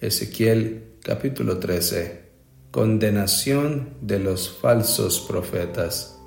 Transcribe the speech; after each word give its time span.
Ezequiel 0.00 0.94
capítulo 1.02 1.58
13. 1.58 2.20
Condenación 2.70 3.94
de 4.00 4.20
los 4.20 4.48
falsos 4.48 5.18
profetas. 5.18 6.20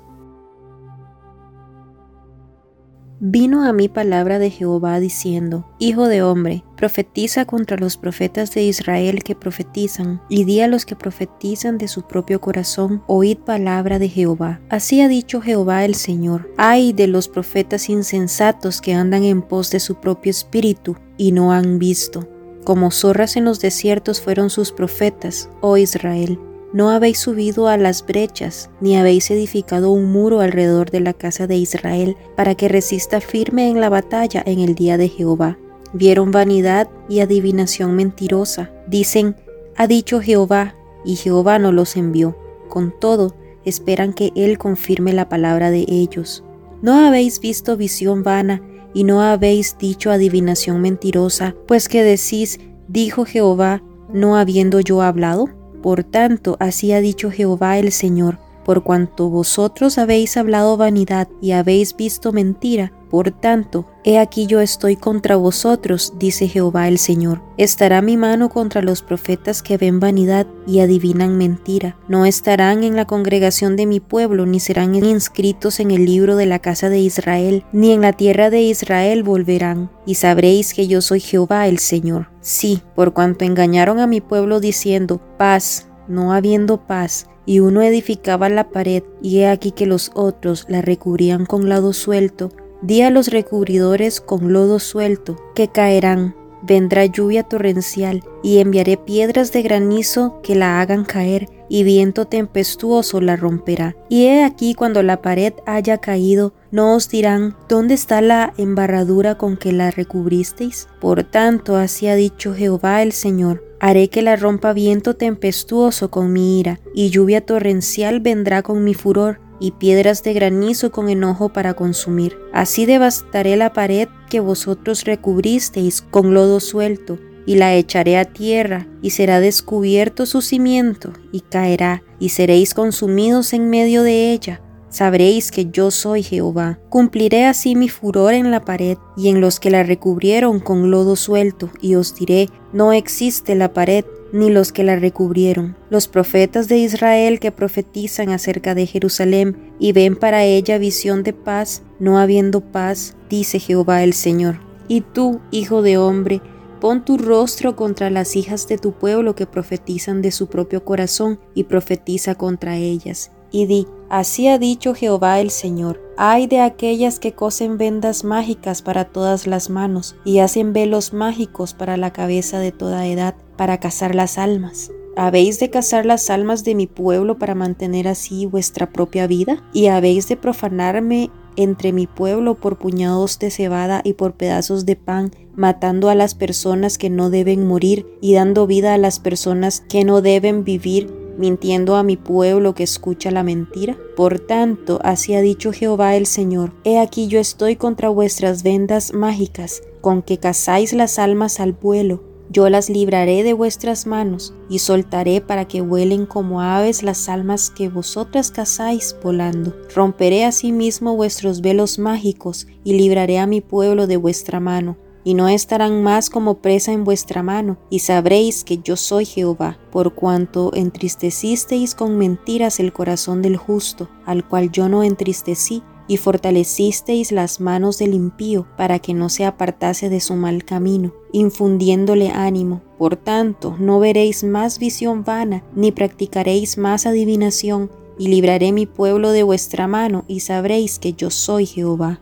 Vino 3.18 3.64
a 3.64 3.72
mí 3.72 3.88
palabra 3.88 4.38
de 4.38 4.50
Jehová 4.50 5.00
diciendo, 5.00 5.66
Hijo 5.78 6.08
de 6.08 6.22
hombre, 6.22 6.64
profetiza 6.76 7.46
contra 7.46 7.78
los 7.78 7.96
profetas 7.96 8.52
de 8.52 8.62
Israel 8.64 9.22
que 9.22 9.34
profetizan, 9.34 10.20
y 10.28 10.44
di 10.44 10.60
a 10.60 10.68
los 10.68 10.84
que 10.84 10.94
profetizan 10.94 11.78
de 11.78 11.88
su 11.88 12.02
propio 12.02 12.42
corazón, 12.42 13.02
oíd 13.06 13.38
palabra 13.38 13.98
de 13.98 14.10
Jehová. 14.10 14.60
Así 14.68 15.00
ha 15.00 15.08
dicho 15.08 15.40
Jehová 15.40 15.86
el 15.86 15.94
Señor, 15.94 16.52
ay 16.58 16.92
de 16.92 17.06
los 17.06 17.26
profetas 17.26 17.88
insensatos 17.88 18.82
que 18.82 18.92
andan 18.92 19.24
en 19.24 19.40
pos 19.40 19.70
de 19.70 19.80
su 19.80 19.94
propio 19.94 20.28
espíritu 20.28 20.94
y 21.16 21.32
no 21.32 21.52
han 21.52 21.78
visto. 21.78 22.28
Como 22.64 22.90
zorras 22.92 23.36
en 23.36 23.44
los 23.44 23.60
desiertos 23.60 24.20
fueron 24.20 24.48
sus 24.48 24.72
profetas, 24.72 25.48
oh 25.60 25.76
Israel. 25.76 26.38
No 26.72 26.90
habéis 26.90 27.18
subido 27.18 27.68
a 27.68 27.76
las 27.76 28.06
brechas, 28.06 28.70
ni 28.80 28.96
habéis 28.96 29.30
edificado 29.30 29.90
un 29.90 30.10
muro 30.10 30.40
alrededor 30.40 30.90
de 30.90 31.00
la 31.00 31.12
casa 31.12 31.46
de 31.46 31.56
Israel, 31.56 32.16
para 32.36 32.54
que 32.54 32.68
resista 32.68 33.20
firme 33.20 33.68
en 33.68 33.80
la 33.80 33.90
batalla 33.90 34.42
en 34.46 34.60
el 34.60 34.74
día 34.74 34.96
de 34.96 35.08
Jehová. 35.08 35.58
Vieron 35.92 36.30
vanidad 36.30 36.88
y 37.08 37.20
adivinación 37.20 37.94
mentirosa. 37.94 38.70
Dicen, 38.86 39.36
ha 39.76 39.86
dicho 39.86 40.20
Jehová, 40.20 40.74
y 41.04 41.16
Jehová 41.16 41.58
no 41.58 41.72
los 41.72 41.96
envió. 41.96 42.38
Con 42.68 42.94
todo, 42.98 43.34
esperan 43.64 44.14
que 44.14 44.32
Él 44.34 44.56
confirme 44.56 45.12
la 45.12 45.28
palabra 45.28 45.70
de 45.70 45.84
ellos. 45.88 46.44
¿No 46.80 47.06
habéis 47.06 47.40
visto 47.40 47.76
visión 47.76 48.22
vana 48.22 48.62
y 48.94 49.04
no 49.04 49.22
habéis 49.22 49.76
dicho 49.78 50.10
adivinación 50.10 50.80
mentirosa, 50.80 51.54
pues 51.66 51.88
que 51.88 52.02
decís, 52.02 52.60
dijo 52.88 53.24
Jehová, 53.24 53.82
no 54.12 54.36
habiendo 54.36 54.80
yo 54.80 55.02
hablado? 55.02 55.48
Por 55.82 56.04
tanto, 56.04 56.56
así 56.60 56.92
ha 56.92 57.00
dicho 57.00 57.30
Jehová 57.30 57.78
el 57.78 57.92
Señor, 57.92 58.38
por 58.64 58.84
cuanto 58.84 59.28
vosotros 59.30 59.98
habéis 59.98 60.36
hablado 60.36 60.76
vanidad 60.76 61.28
y 61.40 61.52
habéis 61.52 61.96
visto 61.96 62.32
mentira, 62.32 62.92
por 63.12 63.30
tanto, 63.30 63.84
he 64.04 64.18
aquí 64.18 64.46
yo 64.46 64.62
estoy 64.62 64.96
contra 64.96 65.36
vosotros, 65.36 66.14
dice 66.18 66.48
Jehová 66.48 66.88
el 66.88 66.96
Señor. 66.96 67.42
Estará 67.58 68.00
mi 68.00 68.16
mano 68.16 68.48
contra 68.48 68.80
los 68.80 69.02
profetas 69.02 69.62
que 69.62 69.76
ven 69.76 70.00
vanidad 70.00 70.46
y 70.66 70.80
adivinan 70.80 71.36
mentira. 71.36 71.94
No 72.08 72.24
estarán 72.24 72.84
en 72.84 72.96
la 72.96 73.04
congregación 73.04 73.76
de 73.76 73.84
mi 73.84 74.00
pueblo, 74.00 74.46
ni 74.46 74.60
serán 74.60 74.94
inscritos 74.94 75.78
en 75.78 75.90
el 75.90 76.06
libro 76.06 76.36
de 76.36 76.46
la 76.46 76.60
casa 76.60 76.88
de 76.88 77.00
Israel, 77.00 77.66
ni 77.70 77.92
en 77.92 78.00
la 78.00 78.14
tierra 78.14 78.48
de 78.48 78.62
Israel 78.62 79.22
volverán. 79.22 79.90
Y 80.06 80.14
sabréis 80.14 80.72
que 80.72 80.88
yo 80.88 81.02
soy 81.02 81.20
Jehová 81.20 81.68
el 81.68 81.80
Señor. 81.80 82.30
Sí, 82.40 82.80
por 82.94 83.12
cuanto 83.12 83.44
engañaron 83.44 84.00
a 84.00 84.06
mi 84.06 84.22
pueblo 84.22 84.58
diciendo, 84.58 85.20
paz, 85.36 85.86
no 86.08 86.32
habiendo 86.32 86.86
paz, 86.86 87.26
y 87.44 87.60
uno 87.60 87.82
edificaba 87.82 88.48
la 88.48 88.70
pared, 88.70 89.02
y 89.20 89.40
he 89.40 89.48
aquí 89.48 89.72
que 89.72 89.84
los 89.84 90.12
otros 90.14 90.64
la 90.68 90.80
recubrían 90.80 91.44
con 91.44 91.68
lado 91.68 91.92
suelto, 91.92 92.50
Di 92.82 93.02
a 93.02 93.10
los 93.10 93.28
recubridores 93.28 94.20
con 94.20 94.52
lodo 94.52 94.80
suelto, 94.80 95.36
que 95.54 95.68
caerán. 95.68 96.34
Vendrá 96.64 97.06
lluvia 97.06 97.44
torrencial, 97.44 98.24
y 98.42 98.58
enviaré 98.58 98.96
piedras 98.96 99.52
de 99.52 99.62
granizo 99.62 100.40
que 100.42 100.54
la 100.54 100.80
hagan 100.80 101.04
caer, 101.04 101.48
y 101.68 101.84
viento 101.84 102.26
tempestuoso 102.26 103.20
la 103.20 103.34
romperá. 103.36 103.96
Y 104.08 104.26
he 104.26 104.44
aquí 104.44 104.74
cuando 104.74 105.02
la 105.02 105.22
pared 105.22 105.54
haya 105.64 105.98
caído, 105.98 106.54
no 106.70 106.94
os 106.94 107.08
dirán, 107.08 107.56
¿dónde 107.68 107.94
está 107.94 108.20
la 108.20 108.52
embarradura 108.58 109.38
con 109.38 109.56
que 109.56 109.72
la 109.72 109.90
recubristeis? 109.90 110.88
Por 111.00 111.24
tanto, 111.24 111.76
así 111.76 112.08
ha 112.08 112.14
dicho 112.14 112.54
Jehová 112.54 113.02
el 113.02 113.12
Señor, 113.12 113.64
haré 113.80 114.08
que 114.08 114.22
la 114.22 114.36
rompa 114.36 114.72
viento 114.72 115.14
tempestuoso 115.14 116.10
con 116.10 116.32
mi 116.32 116.60
ira, 116.60 116.80
y 116.94 117.10
lluvia 117.10 117.44
torrencial 117.44 118.20
vendrá 118.20 118.62
con 118.62 118.84
mi 118.84 118.94
furor, 118.94 119.40
y 119.62 119.70
piedras 119.70 120.24
de 120.24 120.32
granizo 120.32 120.90
con 120.90 121.08
enojo 121.08 121.50
para 121.50 121.74
consumir. 121.74 122.36
Así 122.52 122.84
devastaré 122.84 123.56
la 123.56 123.72
pared 123.72 124.08
que 124.28 124.40
vosotros 124.40 125.04
recubristeis 125.04 126.02
con 126.02 126.34
lodo 126.34 126.58
suelto, 126.58 127.20
y 127.46 127.54
la 127.54 127.72
echaré 127.74 128.18
a 128.18 128.24
tierra, 128.24 128.88
y 129.02 129.10
será 129.10 129.38
descubierto 129.38 130.26
su 130.26 130.42
cimiento, 130.42 131.12
y 131.30 131.40
caerá, 131.40 132.02
y 132.18 132.30
seréis 132.30 132.74
consumidos 132.74 133.52
en 133.52 133.70
medio 133.70 134.02
de 134.02 134.32
ella. 134.32 134.60
Sabréis 134.88 135.52
que 135.52 135.70
yo 135.70 135.92
soy 135.92 136.24
Jehová. 136.24 136.78
Cumpliré 136.90 137.46
así 137.46 137.76
mi 137.76 137.88
furor 137.88 138.34
en 138.34 138.50
la 138.50 138.64
pared 138.64 138.98
y 139.16 139.28
en 139.28 139.40
los 139.40 139.58
que 139.58 139.70
la 139.70 139.84
recubrieron 139.84 140.58
con 140.58 140.90
lodo 140.90 141.14
suelto, 141.14 141.70
y 141.80 141.94
os 141.94 142.16
diré, 142.16 142.48
no 142.72 142.92
existe 142.92 143.54
la 143.54 143.72
pared, 143.72 144.04
ni 144.32 144.50
los 144.50 144.72
que 144.72 144.82
la 144.82 144.96
recubrieron. 144.96 145.76
Los 145.90 146.08
profetas 146.08 146.68
de 146.68 146.78
Israel 146.78 147.38
que 147.38 147.52
profetizan 147.52 148.30
acerca 148.30 148.74
de 148.74 148.86
Jerusalén 148.86 149.56
y 149.78 149.92
ven 149.92 150.16
para 150.16 150.44
ella 150.44 150.78
visión 150.78 151.22
de 151.22 151.32
paz, 151.32 151.82
no 152.00 152.18
habiendo 152.18 152.60
paz, 152.60 153.16
dice 153.28 153.58
Jehová 153.58 154.02
el 154.02 154.14
Señor. 154.14 154.58
Y 154.88 155.02
tú, 155.02 155.40
hijo 155.50 155.82
de 155.82 155.98
hombre, 155.98 156.40
pon 156.80 157.04
tu 157.04 157.18
rostro 157.18 157.76
contra 157.76 158.10
las 158.10 158.34
hijas 158.34 158.66
de 158.66 158.78
tu 158.78 158.92
pueblo 158.92 159.34
que 159.34 159.46
profetizan 159.46 160.22
de 160.22 160.32
su 160.32 160.48
propio 160.48 160.84
corazón 160.84 161.38
y 161.54 161.64
profetiza 161.64 162.34
contra 162.34 162.76
ellas. 162.76 163.30
Y 163.52 163.66
di, 163.66 163.86
así 164.08 164.48
ha 164.48 164.58
dicho 164.58 164.94
Jehová 164.94 165.38
el 165.40 165.50
Señor, 165.50 166.00
ay 166.16 166.46
de 166.46 166.60
aquellas 166.60 167.20
que 167.20 167.32
cosen 167.32 167.78
vendas 167.78 168.24
mágicas 168.24 168.82
para 168.82 169.04
todas 169.04 169.46
las 169.46 169.70
manos 169.70 170.16
y 170.24 170.38
hacen 170.38 170.72
velos 170.72 171.12
mágicos 171.12 171.74
para 171.74 171.96
la 171.96 172.12
cabeza 172.12 172.58
de 172.58 172.72
toda 172.72 173.06
edad 173.06 173.34
para 173.56 173.78
cazar 173.78 174.14
las 174.14 174.38
almas. 174.38 174.90
¿Habéis 175.14 175.60
de 175.60 175.68
cazar 175.68 176.06
las 176.06 176.30
almas 176.30 176.64
de 176.64 176.74
mi 176.74 176.86
pueblo 176.86 177.38
para 177.38 177.54
mantener 177.54 178.08
así 178.08 178.46
vuestra 178.46 178.90
propia 178.90 179.26
vida? 179.26 179.62
¿Y 179.74 179.88
habéis 179.88 180.26
de 180.28 180.38
profanarme 180.38 181.30
entre 181.56 181.92
mi 181.92 182.06
pueblo 182.06 182.54
por 182.54 182.78
puñados 182.78 183.38
de 183.38 183.50
cebada 183.50 184.00
y 184.04 184.14
por 184.14 184.34
pedazos 184.34 184.86
de 184.86 184.96
pan, 184.96 185.30
matando 185.54 186.08
a 186.08 186.14
las 186.14 186.34
personas 186.34 186.96
que 186.96 187.10
no 187.10 187.28
deben 187.28 187.66
morir 187.66 188.06
y 188.22 188.34
dando 188.34 188.66
vida 188.66 188.94
a 188.94 188.98
las 188.98 189.20
personas 189.20 189.80
que 189.80 190.04
no 190.04 190.22
deben 190.22 190.64
vivir, 190.64 191.12
mintiendo 191.42 191.96
a 191.96 192.02
mi 192.02 192.16
pueblo 192.16 192.74
que 192.74 192.84
escucha 192.84 193.30
la 193.30 193.42
mentira? 193.42 193.98
Por 194.16 194.38
tanto, 194.38 194.98
así 195.04 195.34
ha 195.34 195.42
dicho 195.42 195.72
Jehová 195.72 196.16
el 196.16 196.24
Señor, 196.24 196.72
he 196.84 196.98
aquí 196.98 197.26
yo 197.26 197.38
estoy 197.38 197.76
contra 197.76 198.08
vuestras 198.08 198.62
vendas 198.62 199.12
mágicas, 199.12 199.82
con 200.00 200.22
que 200.22 200.38
cazáis 200.38 200.94
las 200.94 201.18
almas 201.18 201.60
al 201.60 201.72
vuelo 201.72 202.32
yo 202.52 202.68
las 202.68 202.90
libraré 202.90 203.44
de 203.44 203.54
vuestras 203.54 204.06
manos 204.06 204.52
y 204.68 204.80
soltaré 204.80 205.40
para 205.40 205.66
que 205.66 205.80
vuelen 205.80 206.26
como 206.26 206.60
aves 206.60 207.02
las 207.02 207.30
almas 207.30 207.70
que 207.70 207.88
vosotras 207.88 208.50
cazáis 208.50 209.16
volando. 209.22 209.74
Romperé 209.94 210.44
asimismo 210.44 211.16
vuestros 211.16 211.62
velos 211.62 211.98
mágicos 211.98 212.66
y 212.84 212.92
libraré 212.92 213.38
a 213.38 213.46
mi 213.46 213.62
pueblo 213.62 214.06
de 214.06 214.18
vuestra 214.18 214.60
mano. 214.60 214.98
Y 215.24 215.34
no 215.34 215.48
estarán 215.48 216.02
más 216.02 216.30
como 216.30 216.58
presa 216.58 216.92
en 216.92 217.04
vuestra 217.04 217.42
mano, 217.42 217.78
y 217.90 218.00
sabréis 218.00 218.64
que 218.64 218.78
yo 218.78 218.96
soy 218.96 219.24
Jehová, 219.24 219.78
por 219.90 220.14
cuanto 220.14 220.74
entristecisteis 220.74 221.94
con 221.94 222.18
mentiras 222.18 222.80
el 222.80 222.92
corazón 222.92 223.42
del 223.42 223.56
justo, 223.56 224.08
al 224.26 224.46
cual 224.48 224.70
yo 224.72 224.88
no 224.88 225.02
entristecí, 225.02 225.82
y 226.08 226.16
fortalecisteis 226.16 227.32
las 227.32 227.60
manos 227.60 227.98
del 227.98 228.14
impío 228.14 228.66
para 228.76 228.98
que 228.98 229.14
no 229.14 229.28
se 229.28 229.44
apartase 229.44 230.08
de 230.08 230.20
su 230.20 230.34
mal 230.34 230.64
camino, 230.64 231.14
infundiéndole 231.32 232.30
ánimo. 232.30 232.82
Por 232.98 233.16
tanto, 233.16 233.76
no 233.78 234.00
veréis 234.00 234.44
más 234.44 234.78
visión 234.78 235.24
vana, 235.24 235.64
ni 235.74 235.92
practicaréis 235.92 236.78
más 236.78 237.06
adivinación, 237.06 237.90
y 238.18 238.28
libraré 238.28 238.72
mi 238.72 238.86
pueblo 238.86 239.30
de 239.30 239.42
vuestra 239.42 239.86
mano, 239.86 240.24
y 240.28 240.40
sabréis 240.40 240.98
que 240.98 241.14
yo 241.14 241.30
soy 241.30 241.66
Jehová. 241.66 242.20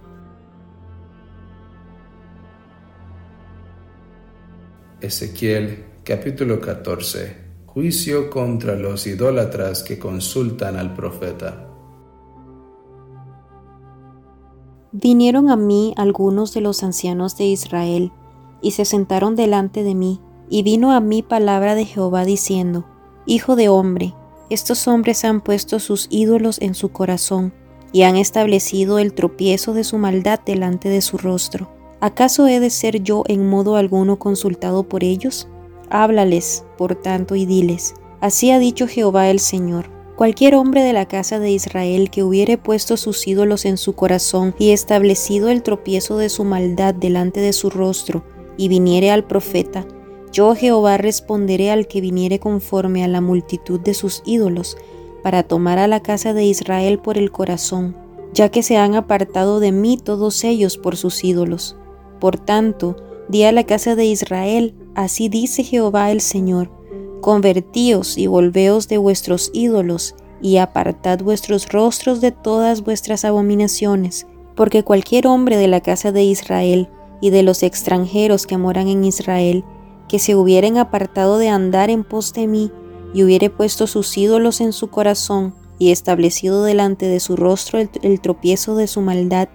Ezequiel 5.00 5.86
capítulo 6.04 6.60
14 6.60 7.34
Juicio 7.64 8.28
contra 8.28 8.74
los 8.76 9.06
idólatras 9.06 9.82
que 9.82 9.98
consultan 9.98 10.76
al 10.76 10.92
profeta. 10.92 11.66
Vinieron 14.92 15.48
a 15.48 15.56
mí 15.56 15.94
algunos 15.96 16.52
de 16.52 16.60
los 16.60 16.82
ancianos 16.82 17.38
de 17.38 17.44
Israel, 17.44 18.12
y 18.60 18.72
se 18.72 18.84
sentaron 18.84 19.36
delante 19.36 19.84
de 19.84 19.94
mí, 19.94 20.20
y 20.50 20.62
vino 20.64 20.92
a 20.92 21.00
mí 21.00 21.22
palabra 21.22 21.74
de 21.74 21.86
Jehová 21.86 22.26
diciendo, 22.26 22.84
Hijo 23.24 23.56
de 23.56 23.70
hombre, 23.70 24.12
estos 24.50 24.86
hombres 24.86 25.24
han 25.24 25.40
puesto 25.40 25.78
sus 25.78 26.08
ídolos 26.10 26.60
en 26.60 26.74
su 26.74 26.90
corazón, 26.90 27.54
y 27.90 28.02
han 28.02 28.16
establecido 28.16 28.98
el 28.98 29.14
tropiezo 29.14 29.72
de 29.72 29.84
su 29.84 29.96
maldad 29.96 30.40
delante 30.44 30.90
de 30.90 31.00
su 31.00 31.16
rostro. 31.16 31.79
¿Acaso 32.00 32.48
he 32.48 32.60
de 32.60 32.70
ser 32.70 33.02
yo 33.02 33.24
en 33.26 33.48
modo 33.48 33.76
alguno 33.76 34.18
consultado 34.18 34.84
por 34.84 35.04
ellos? 35.04 35.48
Háblales, 35.90 36.64
por 36.78 36.94
tanto, 36.94 37.34
y 37.34 37.46
diles, 37.46 37.94
Así 38.20 38.50
ha 38.50 38.58
dicho 38.58 38.86
Jehová 38.86 39.30
el 39.30 39.40
Señor 39.40 40.00
Cualquier 40.20 40.54
hombre 40.54 40.82
de 40.82 40.92
la 40.92 41.08
casa 41.08 41.38
de 41.38 41.50
Israel 41.50 42.10
que 42.10 42.22
hubiere 42.22 42.58
puesto 42.58 42.98
sus 42.98 43.26
ídolos 43.26 43.64
en 43.64 43.78
su 43.78 43.94
corazón 43.94 44.54
y 44.58 44.72
establecido 44.72 45.48
el 45.48 45.62
tropiezo 45.62 46.18
de 46.18 46.28
su 46.28 46.44
maldad 46.44 46.94
delante 46.94 47.40
de 47.40 47.54
su 47.54 47.70
rostro, 47.70 48.22
y 48.58 48.68
viniere 48.68 49.10
al 49.10 49.24
profeta, 49.24 49.86
Yo 50.30 50.54
Jehová 50.54 50.98
responderé 50.98 51.70
al 51.70 51.86
que 51.86 52.02
viniere 52.02 52.38
conforme 52.38 53.02
a 53.02 53.08
la 53.08 53.22
multitud 53.22 53.80
de 53.80 53.94
sus 53.94 54.22
ídolos, 54.26 54.76
para 55.22 55.42
tomar 55.42 55.78
a 55.78 55.86
la 55.86 56.02
casa 56.02 56.34
de 56.34 56.44
Israel 56.44 56.98
por 56.98 57.16
el 57.16 57.32
corazón, 57.32 57.96
ya 58.34 58.50
que 58.50 58.62
se 58.62 58.76
han 58.76 58.96
apartado 58.96 59.58
de 59.58 59.72
mí 59.72 59.96
todos 59.96 60.44
ellos 60.44 60.76
por 60.76 60.98
sus 60.98 61.24
ídolos. 61.24 61.76
Por 62.20 62.38
tanto, 62.38 62.96
di 63.28 63.44
a 63.44 63.52
la 63.52 63.64
casa 63.64 63.96
de 63.96 64.04
Israel, 64.04 64.74
así 64.94 65.28
dice 65.28 65.64
Jehová 65.64 66.10
el 66.10 66.20
Señor, 66.20 66.70
convertíos 67.20 68.18
y 68.18 68.26
volveos 68.26 68.88
de 68.88 68.98
vuestros 68.98 69.50
ídolos, 69.52 70.14
y 70.42 70.56
apartad 70.56 71.20
vuestros 71.20 71.68
rostros 71.68 72.20
de 72.20 72.32
todas 72.32 72.82
vuestras 72.82 73.24
abominaciones, 73.24 74.26
porque 74.54 74.84
cualquier 74.84 75.26
hombre 75.26 75.56
de 75.56 75.68
la 75.68 75.80
casa 75.80 76.12
de 76.12 76.24
Israel 76.24 76.88
y 77.20 77.30
de 77.30 77.42
los 77.42 77.62
extranjeros 77.62 78.46
que 78.46 78.56
moran 78.56 78.88
en 78.88 79.04
Israel, 79.04 79.64
que 80.08 80.18
se 80.18 80.34
hubieren 80.34 80.78
apartado 80.78 81.38
de 81.38 81.48
andar 81.48 81.90
en 81.90 82.04
pos 82.04 82.32
de 82.32 82.46
mí, 82.46 82.72
y 83.12 83.22
hubiere 83.22 83.50
puesto 83.50 83.86
sus 83.86 84.16
ídolos 84.16 84.60
en 84.60 84.72
su 84.72 84.88
corazón, 84.88 85.54
y 85.78 85.90
establecido 85.90 86.64
delante 86.64 87.06
de 87.06 87.20
su 87.20 87.36
rostro 87.36 87.78
el, 87.78 87.90
el 88.02 88.20
tropiezo 88.20 88.76
de 88.76 88.86
su 88.86 89.00
maldad, 89.02 89.48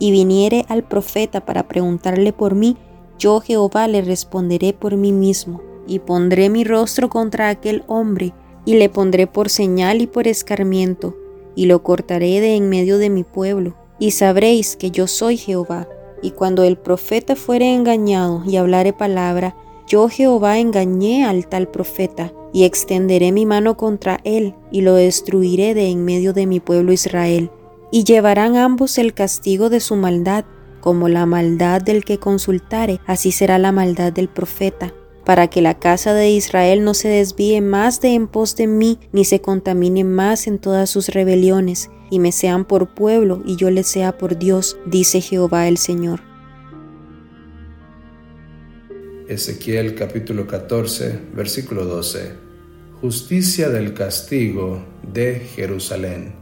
y 0.00 0.10
viniere 0.10 0.64
al 0.68 0.82
profeta 0.82 1.44
para 1.44 1.68
preguntarle 1.68 2.32
por 2.32 2.56
mí, 2.56 2.76
yo 3.20 3.40
Jehová 3.40 3.86
le 3.86 4.00
responderé 4.00 4.72
por 4.72 4.96
mí 4.96 5.12
mismo, 5.12 5.60
y 5.86 6.00
pondré 6.00 6.48
mi 6.48 6.64
rostro 6.64 7.08
contra 7.08 7.50
aquel 7.50 7.84
hombre, 7.86 8.32
y 8.64 8.74
le 8.74 8.88
pondré 8.88 9.26
por 9.26 9.50
señal 9.50 10.00
y 10.00 10.06
por 10.06 10.26
escarmiento, 10.26 11.14
y 11.54 11.66
lo 11.66 11.82
cortaré 11.82 12.40
de 12.40 12.56
en 12.56 12.68
medio 12.68 12.98
de 12.98 13.10
mi 13.10 13.24
pueblo, 13.24 13.76
y 13.98 14.12
sabréis 14.12 14.76
que 14.76 14.90
yo 14.90 15.06
soy 15.06 15.36
Jehová. 15.36 15.86
Y 16.22 16.32
cuando 16.32 16.64
el 16.64 16.76
profeta 16.76 17.36
fuere 17.36 17.74
engañado 17.74 18.42
y 18.46 18.56
hablare 18.56 18.92
palabra, 18.92 19.54
yo 19.86 20.08
Jehová 20.08 20.58
engañé 20.58 21.24
al 21.24 21.46
tal 21.46 21.68
profeta, 21.68 22.32
y 22.52 22.64
extenderé 22.64 23.32
mi 23.32 23.44
mano 23.44 23.76
contra 23.76 24.20
él, 24.24 24.54
y 24.72 24.80
lo 24.80 24.94
destruiré 24.94 25.74
de 25.74 25.88
en 25.88 26.04
medio 26.04 26.32
de 26.32 26.46
mi 26.46 26.58
pueblo 26.58 26.92
Israel. 26.92 27.50
Y 27.92 28.04
llevarán 28.04 28.56
ambos 28.56 28.98
el 28.98 29.14
castigo 29.14 29.68
de 29.68 29.80
su 29.80 29.96
maldad, 29.96 30.44
como 30.80 31.08
la 31.08 31.26
maldad 31.26 31.82
del 31.82 32.04
que 32.04 32.18
consultare, 32.18 33.00
así 33.06 33.32
será 33.32 33.58
la 33.58 33.72
maldad 33.72 34.12
del 34.12 34.28
profeta, 34.28 34.94
para 35.24 35.48
que 35.48 35.60
la 35.60 35.78
casa 35.78 36.14
de 36.14 36.30
Israel 36.30 36.84
no 36.84 36.94
se 36.94 37.08
desvíe 37.08 37.60
más 37.60 38.00
de 38.00 38.14
en 38.14 38.28
pos 38.28 38.56
de 38.56 38.66
mí, 38.66 38.98
ni 39.12 39.24
se 39.24 39.40
contamine 39.40 40.04
más 40.04 40.46
en 40.46 40.58
todas 40.58 40.88
sus 40.88 41.08
rebeliones, 41.08 41.90
y 42.10 42.18
me 42.18 42.32
sean 42.32 42.64
por 42.64 42.94
pueblo, 42.94 43.42
y 43.44 43.56
yo 43.56 43.70
les 43.70 43.86
sea 43.86 44.16
por 44.16 44.38
Dios, 44.38 44.78
dice 44.86 45.20
Jehová 45.20 45.68
el 45.68 45.76
Señor. 45.76 46.20
Ezequiel 49.28 49.94
capítulo 49.94 50.46
14, 50.46 51.20
versículo 51.34 51.84
12. 51.84 52.32
Justicia 53.00 53.68
del 53.68 53.94
castigo 53.94 54.84
de 55.12 55.38
Jerusalén. 55.54 56.39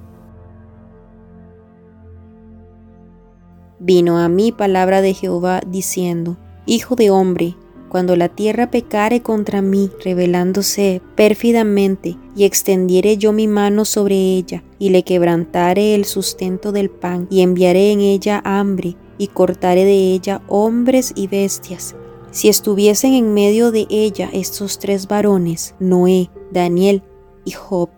Vino 3.89 4.19
a 4.19 4.29
mí 4.29 4.53
palabra 4.53 5.01
de 5.01 5.15
Jehová 5.15 5.63
diciendo, 5.67 6.37
Hijo 6.67 6.95
de 6.95 7.09
hombre, 7.11 7.57
cuando 7.89 8.17
la 8.17 8.29
tierra 8.29 8.71
pecare 8.71 9.23
contra 9.23 9.63
mí, 9.63 9.91
rebelándose 10.05 11.01
pérfidamente, 11.15 12.19
y 12.37 12.45
extendiere 12.45 13.17
yo 13.17 13.33
mi 13.33 13.49
mano 13.49 13.87
sobre 13.87 14.15
ella, 14.15 14.63
y 14.79 14.91
le 14.91 15.05
quebrantare 15.05 15.95
el 15.95 16.05
sustento 16.05 16.71
del 16.71 16.91
pan, 16.91 17.29
y 17.31 17.41
enviaré 17.41 17.91
en 17.93 18.01
ella 18.01 18.43
hambre, 18.45 18.95
y 19.17 19.29
cortaré 19.29 19.87
de 19.87 20.13
ella 20.13 20.43
hombres 20.49 21.15
y 21.17 21.27
bestias, 21.27 21.97
si 22.31 22.51
estuviesen 22.51 23.15
en 23.15 23.33
medio 23.33 23.73
de 23.73 23.87
ella 23.89 24.29
estos 24.35 24.79
tres 24.79 25.09
varones, 25.09 25.75
Noé, 25.81 26.29
Daniel 26.53 27.03
y 27.47 27.53
Job, 27.53 27.89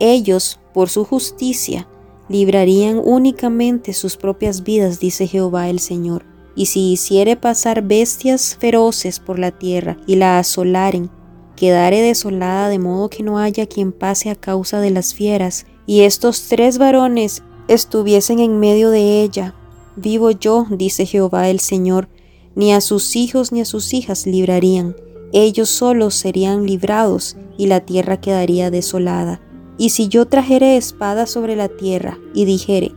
ellos, 0.00 0.58
por 0.74 0.88
su 0.88 1.04
justicia, 1.04 1.86
librarían 2.28 3.00
únicamente 3.02 3.92
sus 3.92 4.16
propias 4.16 4.62
vidas, 4.62 5.00
dice 5.00 5.26
Jehová 5.26 5.68
el 5.68 5.78
Señor. 5.78 6.24
Y 6.54 6.66
si 6.66 6.92
hiciere 6.92 7.36
pasar 7.36 7.82
bestias 7.82 8.56
feroces 8.58 9.20
por 9.20 9.38
la 9.38 9.50
tierra 9.50 9.98
y 10.06 10.16
la 10.16 10.38
asolaren, 10.38 11.10
quedare 11.54 12.00
desolada 12.00 12.68
de 12.68 12.78
modo 12.78 13.10
que 13.10 13.22
no 13.22 13.38
haya 13.38 13.66
quien 13.66 13.92
pase 13.92 14.30
a 14.30 14.34
causa 14.34 14.80
de 14.80 14.90
las 14.90 15.14
fieras, 15.14 15.66
y 15.86 16.00
estos 16.00 16.48
tres 16.48 16.78
varones 16.78 17.42
estuviesen 17.68 18.38
en 18.38 18.58
medio 18.58 18.90
de 18.90 19.22
ella. 19.22 19.54
Vivo 19.96 20.30
yo, 20.30 20.66
dice 20.70 21.06
Jehová 21.06 21.48
el 21.48 21.60
Señor, 21.60 22.08
ni 22.54 22.72
a 22.72 22.80
sus 22.80 23.16
hijos 23.16 23.52
ni 23.52 23.60
a 23.60 23.64
sus 23.66 23.92
hijas 23.92 24.26
librarían, 24.26 24.96
ellos 25.32 25.68
solos 25.68 26.14
serían 26.14 26.66
librados 26.66 27.36
y 27.58 27.66
la 27.66 27.80
tierra 27.80 28.20
quedaría 28.20 28.70
desolada. 28.70 29.40
Y 29.78 29.90
si 29.90 30.08
yo 30.08 30.26
trajere 30.26 30.76
espada 30.76 31.26
sobre 31.26 31.56
la 31.56 31.68
tierra 31.68 32.18
y 32.34 32.44
dijere, 32.44 32.92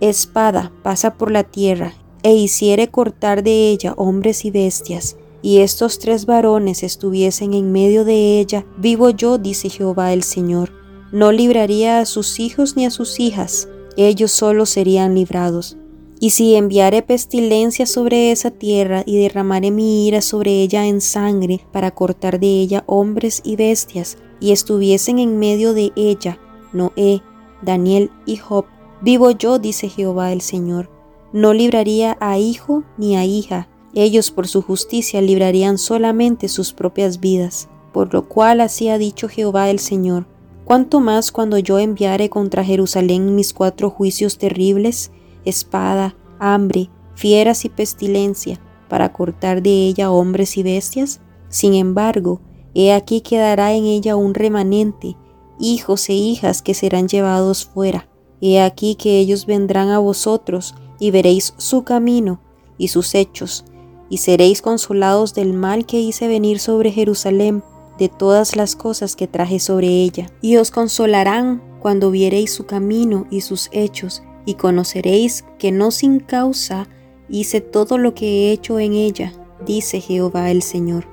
espada 0.00 0.72
pasa 0.82 1.14
por 1.14 1.30
la 1.30 1.44
tierra, 1.44 1.94
e 2.22 2.34
hiciere 2.34 2.88
cortar 2.88 3.42
de 3.42 3.70
ella 3.70 3.94
hombres 3.96 4.44
y 4.44 4.50
bestias, 4.50 5.16
y 5.42 5.58
estos 5.58 5.98
tres 5.98 6.24
varones 6.24 6.82
estuviesen 6.84 7.52
en 7.52 7.72
medio 7.72 8.04
de 8.04 8.38
ella, 8.38 8.64
vivo 8.78 9.10
yo, 9.10 9.38
dice 9.38 9.68
Jehová 9.68 10.12
el 10.12 10.22
Señor, 10.22 10.70
no 11.10 11.32
libraría 11.32 11.98
a 11.98 12.06
sus 12.06 12.38
hijos 12.38 12.76
ni 12.76 12.86
a 12.86 12.90
sus 12.90 13.18
hijas, 13.18 13.68
ellos 13.96 14.30
solos 14.30 14.70
serían 14.70 15.14
librados. 15.14 15.76
Y 16.20 16.30
si 16.30 16.54
enviare 16.54 17.02
pestilencia 17.02 17.84
sobre 17.84 18.30
esa 18.30 18.52
tierra 18.52 19.02
y 19.04 19.18
derramare 19.18 19.72
mi 19.72 20.06
ira 20.06 20.20
sobre 20.20 20.62
ella 20.62 20.86
en 20.86 21.00
sangre 21.00 21.66
para 21.72 21.90
cortar 21.90 22.38
de 22.38 22.46
ella 22.46 22.84
hombres 22.86 23.42
y 23.44 23.56
bestias, 23.56 24.18
y 24.42 24.50
estuviesen 24.50 25.20
en 25.20 25.38
medio 25.38 25.72
de 25.72 25.92
ella 25.94 26.38
Noé, 26.72 27.22
Daniel 27.62 28.10
y 28.26 28.36
Job, 28.36 28.64
vivo 29.00 29.30
yo, 29.30 29.58
dice 29.58 29.88
Jehová 29.88 30.32
el 30.32 30.40
Señor, 30.40 30.90
no 31.32 31.52
libraría 31.52 32.16
a 32.20 32.38
hijo 32.38 32.82
ni 32.98 33.16
a 33.16 33.24
hija, 33.24 33.68
ellos 33.94 34.30
por 34.30 34.48
su 34.48 34.60
justicia 34.60 35.20
librarían 35.20 35.78
solamente 35.78 36.48
sus 36.48 36.72
propias 36.72 37.20
vidas, 37.20 37.68
por 37.92 38.12
lo 38.12 38.28
cual 38.28 38.60
así 38.60 38.88
ha 38.88 38.98
dicho 38.98 39.28
Jehová 39.28 39.70
el 39.70 39.78
Señor, 39.78 40.26
cuanto 40.64 40.98
más 40.98 41.30
cuando 41.30 41.58
yo 41.58 41.78
enviare 41.78 42.28
contra 42.28 42.64
Jerusalén 42.64 43.36
mis 43.36 43.52
cuatro 43.52 43.90
juicios 43.90 44.38
terribles, 44.38 45.12
espada, 45.44 46.16
hambre, 46.38 46.90
fieras 47.14 47.64
y 47.64 47.68
pestilencia, 47.68 48.60
para 48.88 49.12
cortar 49.12 49.62
de 49.62 49.70
ella 49.86 50.10
hombres 50.10 50.56
y 50.56 50.62
bestias? 50.62 51.20
Sin 51.48 51.74
embargo, 51.74 52.40
he 52.74 52.92
aquí 52.92 53.20
quedará 53.20 53.74
en 53.74 53.84
ella 53.84 54.16
un 54.16 54.34
remanente, 54.34 55.16
hijos 55.58 56.08
e 56.08 56.14
hijas 56.14 56.62
que 56.62 56.74
serán 56.74 57.08
llevados 57.08 57.64
fuera. 57.64 58.08
He 58.40 58.60
aquí 58.60 58.96
que 58.96 59.18
ellos 59.18 59.46
vendrán 59.46 59.90
a 59.90 59.98
vosotros, 59.98 60.74
y 60.98 61.10
veréis 61.10 61.54
su 61.56 61.82
camino 61.82 62.40
y 62.78 62.88
sus 62.88 63.14
hechos, 63.16 63.64
y 64.08 64.18
seréis 64.18 64.62
consolados 64.62 65.34
del 65.34 65.52
mal 65.52 65.84
que 65.84 66.00
hice 66.00 66.28
venir 66.28 66.60
sobre 66.60 66.92
Jerusalén, 66.92 67.64
de 67.98 68.08
todas 68.08 68.56
las 68.56 68.76
cosas 68.76 69.16
que 69.16 69.26
traje 69.26 69.58
sobre 69.58 69.88
ella. 69.88 70.28
Y 70.40 70.56
os 70.56 70.70
consolarán 70.70 71.62
cuando 71.80 72.10
viereis 72.10 72.52
su 72.52 72.66
camino 72.66 73.26
y 73.30 73.40
sus 73.40 73.68
hechos, 73.72 74.22
y 74.46 74.54
conoceréis 74.54 75.44
que 75.58 75.72
no 75.72 75.90
sin 75.90 76.20
causa 76.20 76.88
hice 77.28 77.60
todo 77.60 77.98
lo 77.98 78.14
que 78.14 78.26
he 78.26 78.52
hecho 78.52 78.78
en 78.78 78.92
ella, 78.92 79.32
dice 79.66 80.00
Jehová 80.00 80.50
el 80.50 80.62
Señor. 80.62 81.11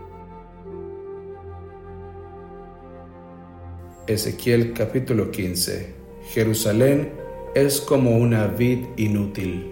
Ezequiel 4.09 4.73
capítulo 4.73 5.29
15 5.29 5.93
Jerusalén 6.29 7.11
es 7.53 7.79
como 7.79 8.17
una 8.17 8.47
vid 8.47 8.79
inútil. 8.97 9.71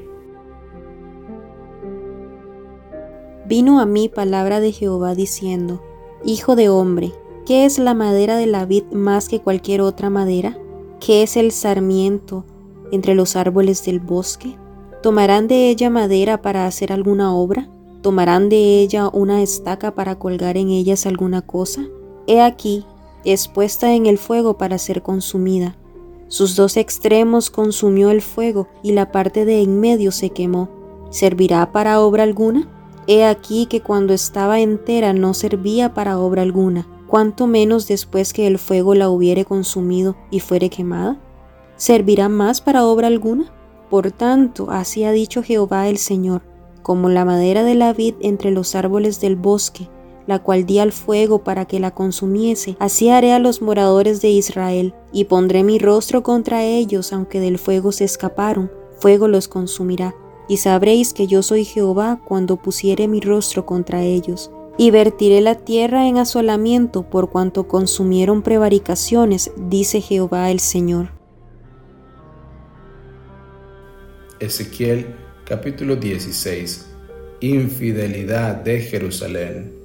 Vino 3.47 3.79
a 3.79 3.87
mí 3.87 4.09
palabra 4.09 4.59
de 4.59 4.71
Jehová 4.73 5.15
diciendo, 5.15 5.81
Hijo 6.23 6.55
de 6.55 6.69
hombre, 6.69 7.13
¿qué 7.47 7.65
es 7.65 7.79
la 7.79 7.95
madera 7.95 8.37
de 8.37 8.45
la 8.45 8.65
vid 8.65 8.83
más 8.91 9.27
que 9.27 9.41
cualquier 9.41 9.81
otra 9.81 10.11
madera? 10.11 10.55
¿Qué 10.99 11.23
es 11.23 11.35
el 11.35 11.51
sarmiento 11.51 12.45
entre 12.91 13.15
los 13.15 13.35
árboles 13.35 13.83
del 13.85 13.99
bosque? 13.99 14.55
¿Tomarán 15.01 15.47
de 15.47 15.67
ella 15.69 15.89
madera 15.89 16.43
para 16.43 16.67
hacer 16.67 16.93
alguna 16.93 17.33
obra? 17.33 17.71
¿Tomarán 18.03 18.49
de 18.49 18.81
ella 18.81 19.09
una 19.11 19.41
estaca 19.41 19.95
para 19.95 20.19
colgar 20.19 20.57
en 20.57 20.69
ellas 20.69 21.07
alguna 21.07 21.41
cosa? 21.41 21.87
He 22.27 22.39
aquí, 22.39 22.85
es 23.33 23.47
puesta 23.47 23.93
en 23.93 24.05
el 24.05 24.17
fuego 24.17 24.57
para 24.57 24.77
ser 24.77 25.03
consumida. 25.03 25.77
Sus 26.27 26.55
dos 26.55 26.77
extremos 26.77 27.49
consumió 27.49 28.09
el 28.09 28.21
fuego 28.21 28.67
y 28.83 28.91
la 28.91 29.11
parte 29.11 29.45
de 29.45 29.61
en 29.61 29.79
medio 29.79 30.11
se 30.11 30.31
quemó. 30.31 30.69
¿Servirá 31.09 31.71
para 31.71 32.01
obra 32.01 32.23
alguna? 32.23 32.67
He 33.07 33.23
aquí 33.23 33.65
que 33.67 33.81
cuando 33.81 34.13
estaba 34.13 34.59
entera 34.59 35.13
no 35.13 35.33
servía 35.33 35.93
para 35.93 36.19
obra 36.19 36.41
alguna, 36.41 36.87
cuanto 37.07 37.47
menos 37.47 37.87
después 37.87 38.33
que 38.33 38.47
el 38.47 38.59
fuego 38.59 38.95
la 38.95 39.09
hubiere 39.09 39.45
consumido 39.45 40.17
y 40.29 40.41
fuere 40.41 40.69
quemada. 40.69 41.17
¿servirá 41.77 42.27
más 42.27 42.59
para 42.59 42.85
obra 42.85 43.07
alguna? 43.07 43.53
Por 43.89 44.11
tanto, 44.11 44.69
así 44.69 45.05
ha 45.05 45.11
dicho 45.11 45.43
Jehová 45.43 45.87
el 45.87 45.97
Señor, 45.97 46.41
como 46.81 47.07
la 47.07 47.23
madera 47.23 47.63
de 47.63 47.75
la 47.75 47.93
vid 47.93 48.15
entre 48.19 48.51
los 48.51 48.75
árboles 48.75 49.21
del 49.21 49.37
bosque, 49.37 49.89
la 50.27 50.39
cual 50.39 50.65
di 50.65 50.77
al 50.79 50.91
fuego 50.91 51.43
para 51.43 51.65
que 51.65 51.79
la 51.79 51.91
consumiese, 51.91 52.75
así 52.79 53.09
haré 53.09 53.33
a 53.33 53.39
los 53.39 53.61
moradores 53.61 54.21
de 54.21 54.29
Israel, 54.29 54.93
y 55.11 55.23
pondré 55.25 55.63
mi 55.63 55.79
rostro 55.79 56.21
contra 56.21 56.63
ellos, 56.63 57.13
aunque 57.13 57.39
del 57.39 57.57
fuego 57.57 57.91
se 57.91 58.03
escaparon, 58.03 58.69
fuego 58.99 59.27
los 59.27 59.47
consumirá. 59.47 60.13
Y 60.49 60.57
sabréis 60.57 61.13
que 61.13 61.27
yo 61.27 61.41
soy 61.43 61.65
Jehová 61.65 62.21
cuando 62.25 62.57
pusiere 62.57 63.07
mi 63.07 63.19
rostro 63.19 63.65
contra 63.65 64.03
ellos. 64.03 64.51
Y 64.77 64.91
vertiré 64.91 65.41
la 65.41 65.55
tierra 65.55 66.07
en 66.07 66.17
asolamiento 66.17 67.09
por 67.09 67.29
cuanto 67.29 67.67
consumieron 67.67 68.43
prevaricaciones, 68.43 69.51
dice 69.57 70.01
Jehová 70.01 70.51
el 70.51 70.59
Señor. 70.59 71.09
Ezequiel 74.39 75.15
capítulo 75.45 75.95
16 75.95 76.93
Infidelidad 77.39 78.55
de 78.55 78.81
Jerusalén 78.81 79.76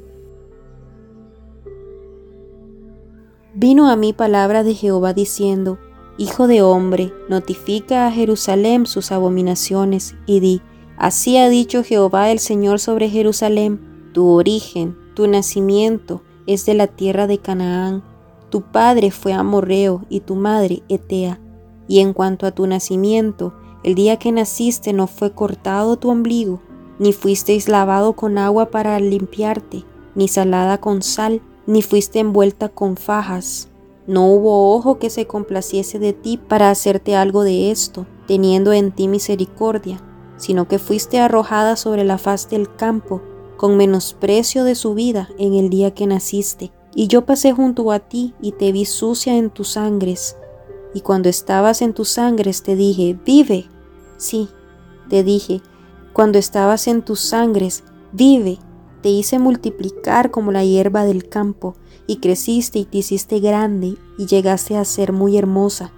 Vino 3.63 3.89
a 3.89 3.95
mí 3.95 4.13
palabra 4.13 4.65
de 4.65 4.75
Jehová 4.75 5.13
diciendo, 5.13 5.79
Hijo 6.19 6.49
de 6.49 6.63
hombre, 6.63 7.13
notifica 7.29 8.09
a 8.09 8.11
Jerusalén 8.11 8.87
sus 8.87 9.13
abominaciones, 9.13 10.17
y 10.27 10.41
di, 10.41 10.63
Así 10.97 11.37
ha 11.37 11.49
dicho 11.49 11.85
Jehová 11.85 12.33
el 12.33 12.41
Señor 12.41 12.81
sobre 12.81 13.09
Jerusalén, 13.09 14.11
tu 14.13 14.31
origen, 14.31 14.97
tu 15.15 15.29
nacimiento 15.29 16.23
es 16.49 16.67
de 16.67 16.75
la 16.75 16.89
tierra 16.89 17.29
de 17.29 17.39
Canaán, 17.39 18.03
tu 18.51 18.63
padre 18.63 19.13
fue 19.13 19.33
amorreo 19.33 20.07
y 20.09 20.19
tu 20.19 20.35
madre 20.35 20.83
etea, 20.89 21.39
y 21.87 22.01
en 22.01 22.15
cuanto 22.15 22.47
a 22.47 22.51
tu 22.51 22.67
nacimiento, 22.67 23.55
el 23.85 23.95
día 23.95 24.17
que 24.17 24.33
naciste 24.33 24.93
no 24.93 25.07
fue 25.07 25.35
cortado 25.35 25.97
tu 25.99 26.11
ombligo, 26.11 26.61
ni 26.99 27.13
fuisteis 27.13 27.69
lavado 27.69 28.15
con 28.15 28.39
agua 28.39 28.73
para 28.73 28.99
limpiarte, 28.99 29.85
ni 30.17 30.27
salada 30.27 30.79
con 30.79 31.01
sal, 31.01 31.43
ni 31.67 31.83
fuiste 31.83 32.19
envuelta 32.19 32.69
con 32.69 32.97
fajas. 32.97 33.69
No 34.07 34.27
hubo 34.27 34.75
ojo 34.75 34.99
que 34.99 35.11
se 35.11 35.27
complaciese 35.27 35.99
de 35.99 36.13
ti 36.13 36.37
para 36.37 36.71
hacerte 36.71 37.15
algo 37.15 37.45
de 37.45 37.71
esto, 37.71 38.07
teniendo 38.27 38.73
en 38.73 38.93
ti 38.93 39.07
misericordia, 39.07 40.01
sino 40.37 40.67
que 40.67 40.79
fuiste 40.79 41.21
arrojada 41.21 41.77
sobre 41.77 42.05
la 42.05 42.19
faz 42.19 42.51
del 42.51 42.75
campo, 42.75 43.23
con 43.57 43.77
menosprecio 43.77 44.65
de 44.65 44.75
su 44.75 44.95
vida 44.95 45.29
en 45.39 45.55
el 45.55 45.71
día 45.71 45.95
que 45.95 46.07
naciste. 46.07 46.73
Y 46.95 47.07
yo 47.07 47.25
pasé 47.25 47.53
junto 47.53 47.93
a 47.93 48.01
ti 48.01 48.35
y 48.43 48.53
te 48.53 48.73
vi 48.73 48.85
sucia 48.85 49.37
en 49.37 49.51
tus 49.51 49.69
sangres. 49.69 50.37
Y 50.95 51.01
cuando 51.01 51.29
estabas 51.29 51.81
en 51.81 51.95
tus 51.95 52.09
sangres 52.09 52.63
te 52.63 52.75
dije, 52.77 53.17
vive. 53.25 53.67
Sí, 54.17 54.49
te 55.09 55.23
dije, 55.23 55.63
cuando 56.13 56.39
estabas 56.39 56.89
en 56.89 57.03
tus 57.03 57.21
sangres, 57.21 57.85
vive. 58.13 58.59
Te 59.03 59.09
hice 59.09 59.41
multiplicar 59.41 60.31
como 60.31 60.53
la 60.53 60.65
hierba 60.65 61.05
del 61.05 61.29
campo, 61.29 61.75
y 62.07 62.17
creciste 62.17 62.79
y 62.79 62.85
te 62.85 62.99
hiciste 62.99 63.41
grande, 63.41 63.97
y 64.17 64.27
llegaste 64.27 64.77
a 64.77 64.85
ser 64.85 65.13
muy 65.13 65.37
hermosa. 65.37 65.93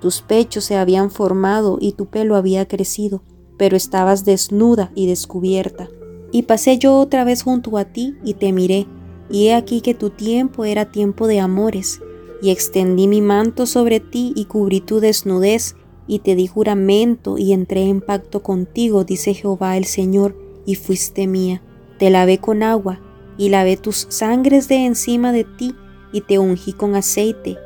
Tus 0.00 0.20
pechos 0.20 0.64
se 0.64 0.76
habían 0.76 1.10
formado 1.10 1.78
y 1.80 1.92
tu 1.92 2.06
pelo 2.06 2.36
había 2.36 2.68
crecido, 2.68 3.22
pero 3.56 3.74
estabas 3.74 4.26
desnuda 4.26 4.92
y 4.94 5.06
descubierta. 5.06 5.88
Y 6.30 6.42
pasé 6.42 6.78
yo 6.78 6.98
otra 6.98 7.24
vez 7.24 7.42
junto 7.42 7.78
a 7.78 7.86
ti 7.86 8.16
y 8.22 8.34
te 8.34 8.52
miré, 8.52 8.86
y 9.30 9.46
he 9.46 9.54
aquí 9.54 9.80
que 9.80 9.94
tu 9.94 10.10
tiempo 10.10 10.66
era 10.66 10.92
tiempo 10.92 11.26
de 11.26 11.40
amores, 11.40 12.02
y 12.42 12.50
extendí 12.50 13.08
mi 13.08 13.22
manto 13.22 13.64
sobre 13.64 14.00
ti 14.00 14.34
y 14.36 14.44
cubrí 14.44 14.82
tu 14.82 15.00
desnudez, 15.00 15.76
y 16.06 16.18
te 16.18 16.34
di 16.34 16.48
juramento 16.48 17.38
y 17.38 17.54
entré 17.54 17.84
en 17.84 18.02
pacto 18.02 18.42
contigo, 18.42 19.04
dice 19.04 19.32
Jehová 19.32 19.78
el 19.78 19.84
Señor, 19.86 20.36
y 20.66 20.74
fuiste 20.74 21.26
mía 21.26 21.62
te 22.02 22.10
lavé 22.10 22.38
con 22.38 22.64
agua 22.64 22.98
y 23.38 23.50
lavé 23.50 23.76
tus 23.76 24.08
sangres 24.10 24.66
de 24.66 24.86
encima 24.86 25.30
de 25.30 25.44
ti 25.44 25.76
y 26.12 26.22
te 26.22 26.40
ungí 26.40 26.72
con 26.72 26.96
aceite 26.96 27.58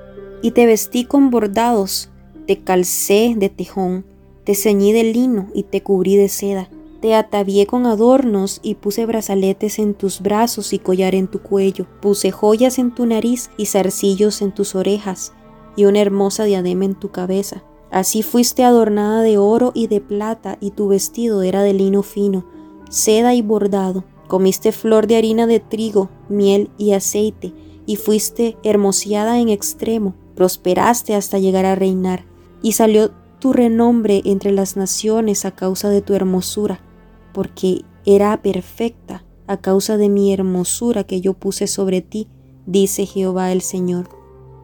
y 0.42 0.50
te 0.50 0.66
vestí 0.66 1.06
con 1.06 1.30
bordados, 1.30 2.10
te 2.46 2.58
calcé 2.62 3.32
de 3.34 3.48
tejón, 3.48 4.04
te 4.44 4.54
ceñí 4.54 4.92
de 4.92 5.04
lino 5.04 5.48
y 5.54 5.62
te 5.62 5.82
cubrí 5.82 6.16
de 6.16 6.28
seda, 6.28 6.68
te 7.00 7.14
atavié 7.14 7.66
con 7.66 7.86
adornos 7.86 8.60
y 8.62 8.74
puse 8.74 9.06
brazaletes 9.06 9.78
en 9.78 9.94
tus 9.94 10.20
brazos 10.20 10.74
y 10.74 10.80
collar 10.80 11.14
en 11.14 11.28
tu 11.28 11.40
cuello, 11.40 11.86
puse 12.02 12.30
joyas 12.30 12.78
en 12.78 12.94
tu 12.94 13.06
nariz 13.06 13.48
y 13.56 13.64
zarcillos 13.64 14.42
en 14.42 14.52
tus 14.52 14.74
orejas 14.74 15.32
y 15.76 15.86
una 15.86 16.00
hermosa 16.00 16.44
diadema 16.44 16.84
en 16.84 16.94
tu 16.94 17.10
cabeza. 17.10 17.62
Así 17.90 18.22
fuiste 18.22 18.64
adornada 18.64 19.22
de 19.22 19.38
oro 19.38 19.72
y 19.74 19.86
de 19.86 20.02
plata 20.02 20.58
y 20.60 20.72
tu 20.72 20.88
vestido 20.88 21.40
era 21.40 21.62
de 21.62 21.72
lino 21.72 22.02
fino, 22.02 22.44
seda 22.90 23.32
y 23.32 23.40
bordado 23.40 24.04
Comiste 24.28 24.72
flor 24.72 25.06
de 25.06 25.16
harina 25.16 25.46
de 25.46 25.60
trigo, 25.60 26.10
miel 26.28 26.70
y 26.78 26.92
aceite, 26.92 27.52
y 27.86 27.96
fuiste 27.96 28.56
hermoseada 28.64 29.38
en 29.38 29.48
extremo, 29.48 30.14
prosperaste 30.34 31.14
hasta 31.14 31.38
llegar 31.38 31.64
a 31.64 31.76
reinar, 31.76 32.24
y 32.60 32.72
salió 32.72 33.12
tu 33.38 33.52
renombre 33.52 34.22
entre 34.24 34.50
las 34.50 34.76
naciones 34.76 35.44
a 35.44 35.52
causa 35.52 35.88
de 35.88 36.02
tu 36.02 36.14
hermosura, 36.14 36.80
porque 37.32 37.82
era 38.04 38.42
perfecta 38.42 39.24
a 39.46 39.58
causa 39.58 39.96
de 39.96 40.08
mi 40.08 40.32
hermosura 40.32 41.04
que 41.04 41.20
yo 41.20 41.34
puse 41.34 41.66
sobre 41.66 42.00
ti, 42.00 42.28
dice 42.66 43.06
Jehová 43.06 43.52
el 43.52 43.62
Señor. 43.62 44.08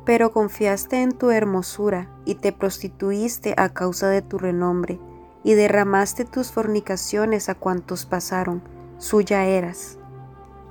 Pero 0.04 0.32
confiaste 0.32 1.02
en 1.02 1.12
tu 1.12 1.30
hermosura 1.30 2.10
y 2.24 2.34
te 2.34 2.52
prostituiste 2.52 3.54
a 3.56 3.68
causa 3.68 4.08
de 4.08 4.22
tu 4.22 4.38
renombre, 4.38 4.98
y 5.44 5.54
derramaste 5.54 6.24
tus 6.24 6.50
fornicaciones 6.50 7.48
a 7.48 7.54
cuantos 7.54 8.06
pasaron, 8.06 8.62
suya 9.02 9.44
eras. 9.46 9.98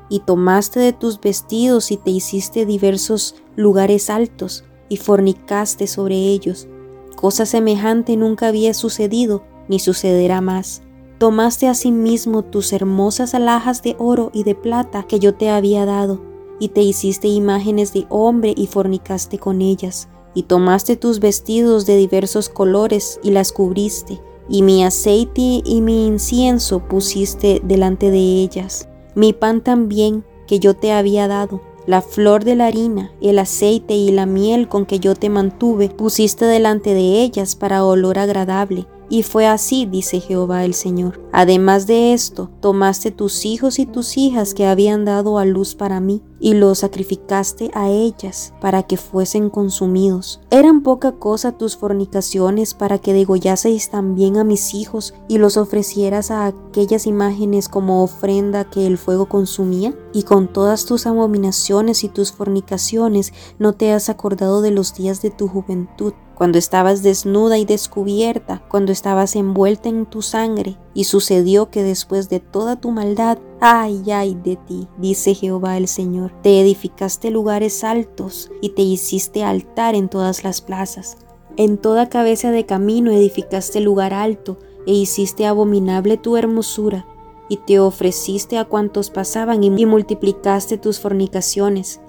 Y 0.09 0.21
tomaste 0.21 0.79
de 0.79 0.93
tus 0.93 1.19
vestidos 1.19 1.91
y 1.91 1.97
te 1.97 2.11
hiciste 2.11 2.65
diversos 2.65 3.35
lugares 3.55 4.09
altos 4.09 4.63
y 4.89 4.97
fornicaste 4.97 5.87
sobre 5.87 6.15
ellos. 6.15 6.67
Cosa 7.15 7.45
semejante 7.45 8.17
nunca 8.17 8.47
había 8.47 8.73
sucedido 8.73 9.43
ni 9.67 9.79
sucederá 9.79 10.41
más. 10.41 10.81
Tomaste 11.17 11.67
asimismo 11.67 12.43
tus 12.43 12.73
hermosas 12.73 13.35
alhajas 13.35 13.83
de 13.83 13.95
oro 13.99 14.31
y 14.33 14.43
de 14.43 14.55
plata 14.55 15.03
que 15.03 15.19
yo 15.19 15.35
te 15.35 15.49
había 15.49 15.85
dado, 15.85 16.19
y 16.59 16.69
te 16.69 16.81
hiciste 16.81 17.27
imágenes 17.27 17.93
de 17.93 18.05
hombre 18.09 18.53
y 18.57 18.67
fornicaste 18.67 19.37
con 19.37 19.61
ellas. 19.61 20.09
Y 20.33 20.43
tomaste 20.43 20.95
tus 20.95 21.19
vestidos 21.19 21.85
de 21.85 21.97
diversos 21.97 22.49
colores 22.49 23.19
y 23.23 23.31
las 23.31 23.51
cubriste, 23.51 24.21
y 24.51 24.63
mi 24.63 24.83
aceite 24.83 25.61
y 25.63 25.81
mi 25.81 26.05
incienso 26.05 26.79
pusiste 26.79 27.61
delante 27.63 28.11
de 28.11 28.19
ellas. 28.19 28.89
Mi 29.15 29.31
pan 29.31 29.61
también 29.61 30.25
que 30.45 30.59
yo 30.59 30.75
te 30.75 30.91
había 30.91 31.29
dado, 31.29 31.61
la 31.87 32.01
flor 32.01 32.43
de 32.43 32.55
la 32.55 32.67
harina, 32.67 33.11
el 33.21 33.39
aceite 33.39 33.93
y 33.93 34.11
la 34.11 34.25
miel 34.25 34.67
con 34.67 34.85
que 34.85 34.99
yo 34.99 35.15
te 35.15 35.29
mantuve, 35.29 35.87
pusiste 35.89 36.45
delante 36.45 36.93
de 36.93 37.23
ellas 37.23 37.55
para 37.55 37.85
olor 37.85 38.19
agradable. 38.19 38.85
Y 39.11 39.23
fue 39.23 39.45
así, 39.45 39.85
dice 39.85 40.21
Jehová 40.21 40.63
el 40.63 40.73
Señor. 40.73 41.19
Además 41.33 41.85
de 41.85 42.13
esto, 42.13 42.49
tomaste 42.61 43.11
tus 43.11 43.43
hijos 43.43 43.77
y 43.77 43.85
tus 43.85 44.17
hijas 44.17 44.53
que 44.53 44.65
habían 44.65 45.03
dado 45.03 45.37
a 45.37 45.43
luz 45.43 45.75
para 45.75 45.99
mí, 45.99 46.23
y 46.39 46.53
los 46.53 46.79
sacrificaste 46.79 47.71
a 47.73 47.89
ellas 47.89 48.53
para 48.61 48.83
que 48.83 48.95
fuesen 48.95 49.49
consumidos. 49.49 50.39
Eran 50.49 50.81
poca 50.81 51.11
cosa 51.11 51.51
tus 51.51 51.75
fornicaciones 51.75 52.73
para 52.73 52.99
que 52.99 53.11
degollaseis 53.13 53.89
también 53.89 54.37
a 54.37 54.45
mis 54.45 54.73
hijos 54.73 55.13
y 55.27 55.39
los 55.39 55.57
ofrecieras 55.57 56.31
a 56.31 56.45
aquellas 56.45 57.05
imágenes 57.05 57.67
como 57.67 58.03
ofrenda 58.03 58.69
que 58.69 58.87
el 58.87 58.97
fuego 58.97 59.27
consumía. 59.27 59.93
Y 60.13 60.23
con 60.23 60.47
todas 60.47 60.85
tus 60.85 61.05
abominaciones 61.05 62.05
y 62.05 62.09
tus 62.09 62.31
fornicaciones 62.31 63.33
no 63.59 63.73
te 63.73 63.91
has 63.91 64.09
acordado 64.09 64.61
de 64.61 64.71
los 64.71 64.93
días 64.93 65.21
de 65.21 65.31
tu 65.31 65.49
juventud 65.49 66.13
cuando 66.35 66.57
estabas 66.57 67.03
desnuda 67.03 67.57
y 67.57 67.65
descubierta, 67.65 68.63
cuando 68.67 68.91
estabas 68.91 69.35
envuelta 69.35 69.89
en 69.89 70.05
tu 70.05 70.21
sangre, 70.21 70.77
y 70.93 71.03
sucedió 71.03 71.69
que 71.69 71.83
después 71.83 72.29
de 72.29 72.39
toda 72.39 72.75
tu 72.75 72.91
maldad, 72.91 73.37
ay, 73.59 74.03
ay 74.11 74.35
de 74.35 74.55
ti, 74.55 74.87
dice 74.97 75.35
Jehová 75.35 75.77
el 75.77 75.87
Señor, 75.87 76.33
te 76.41 76.59
edificaste 76.59 77.29
lugares 77.29 77.83
altos 77.83 78.51
y 78.61 78.69
te 78.69 78.81
hiciste 78.81 79.43
altar 79.43 79.95
en 79.95 80.09
todas 80.09 80.43
las 80.43 80.61
plazas. 80.61 81.17
En 81.57 81.77
toda 81.77 82.09
cabeza 82.09 82.51
de 82.51 82.65
camino 82.65 83.11
edificaste 83.11 83.81
lugar 83.81 84.13
alto 84.13 84.57
e 84.87 84.93
hiciste 84.93 85.45
abominable 85.45 86.17
tu 86.17 86.37
hermosura, 86.37 87.05
y 87.49 87.57
te 87.57 87.79
ofreciste 87.79 88.57
a 88.57 88.65
cuantos 88.65 89.09
pasaban 89.09 89.63
y 89.63 89.85
multiplicaste 89.85 90.77
tus 90.77 90.99
fornicaciones, 90.99 91.99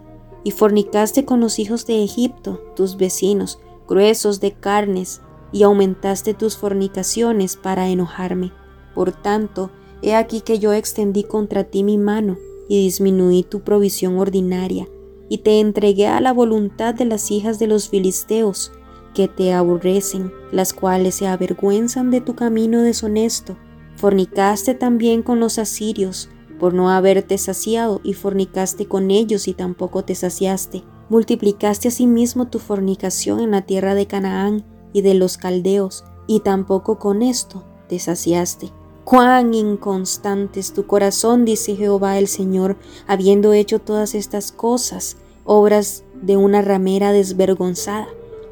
y 0.44 0.52
fornicaste 0.52 1.24
con 1.24 1.40
los 1.40 1.58
hijos 1.58 1.84
de 1.86 2.02
Egipto, 2.02 2.60
tus 2.76 2.96
vecinos, 2.96 3.58
gruesos 3.88 4.40
de 4.40 4.52
carnes, 4.52 5.22
y 5.52 5.64
aumentaste 5.64 6.34
tus 6.34 6.56
fornicaciones 6.56 7.56
para 7.56 7.88
enojarme. 7.88 8.52
Por 8.94 9.12
tanto, 9.12 9.70
he 10.00 10.14
aquí 10.14 10.40
que 10.40 10.58
yo 10.58 10.72
extendí 10.72 11.24
contra 11.24 11.64
ti 11.64 11.84
mi 11.84 11.98
mano, 11.98 12.38
y 12.68 12.82
disminuí 12.82 13.42
tu 13.42 13.60
provisión 13.60 14.18
ordinaria, 14.18 14.88
y 15.28 15.38
te 15.38 15.60
entregué 15.60 16.06
a 16.06 16.20
la 16.20 16.32
voluntad 16.32 16.94
de 16.94 17.04
las 17.04 17.30
hijas 17.30 17.58
de 17.58 17.66
los 17.66 17.88
filisteos, 17.88 18.72
que 19.14 19.28
te 19.28 19.52
aborrecen, 19.52 20.32
las 20.52 20.72
cuales 20.72 21.16
se 21.16 21.26
avergüenzan 21.26 22.10
de 22.10 22.20
tu 22.20 22.34
camino 22.34 22.82
deshonesto. 22.82 23.56
Fornicaste 23.96 24.74
también 24.74 25.22
con 25.22 25.38
los 25.38 25.58
asirios, 25.58 26.30
por 26.58 26.72
no 26.74 26.90
haberte 26.90 27.36
saciado, 27.38 28.00
y 28.02 28.14
fornicaste 28.14 28.86
con 28.86 29.10
ellos 29.10 29.48
y 29.48 29.54
tampoco 29.54 30.04
te 30.04 30.14
saciaste. 30.14 30.82
Multiplicaste 31.08 31.88
asimismo 31.88 32.48
tu 32.48 32.58
fornicación 32.58 33.40
en 33.40 33.50
la 33.50 33.62
tierra 33.62 33.94
de 33.94 34.06
Canaán 34.06 34.64
y 34.92 35.02
de 35.02 35.14
los 35.14 35.36
caldeos, 35.36 36.04
y 36.26 36.40
tampoco 36.40 36.98
con 36.98 37.22
esto 37.22 37.64
te 37.88 37.98
saciaste. 37.98 38.70
Cuán 39.04 39.52
inconstante 39.52 40.60
es 40.60 40.72
tu 40.72 40.86
corazón, 40.86 41.44
dice 41.44 41.74
Jehová 41.74 42.18
el 42.18 42.28
Señor, 42.28 42.76
habiendo 43.06 43.52
hecho 43.52 43.80
todas 43.80 44.14
estas 44.14 44.52
cosas, 44.52 45.16
obras 45.44 46.04
de 46.22 46.36
una 46.36 46.62
ramera 46.62 47.12
desvergonzada, 47.12 48.06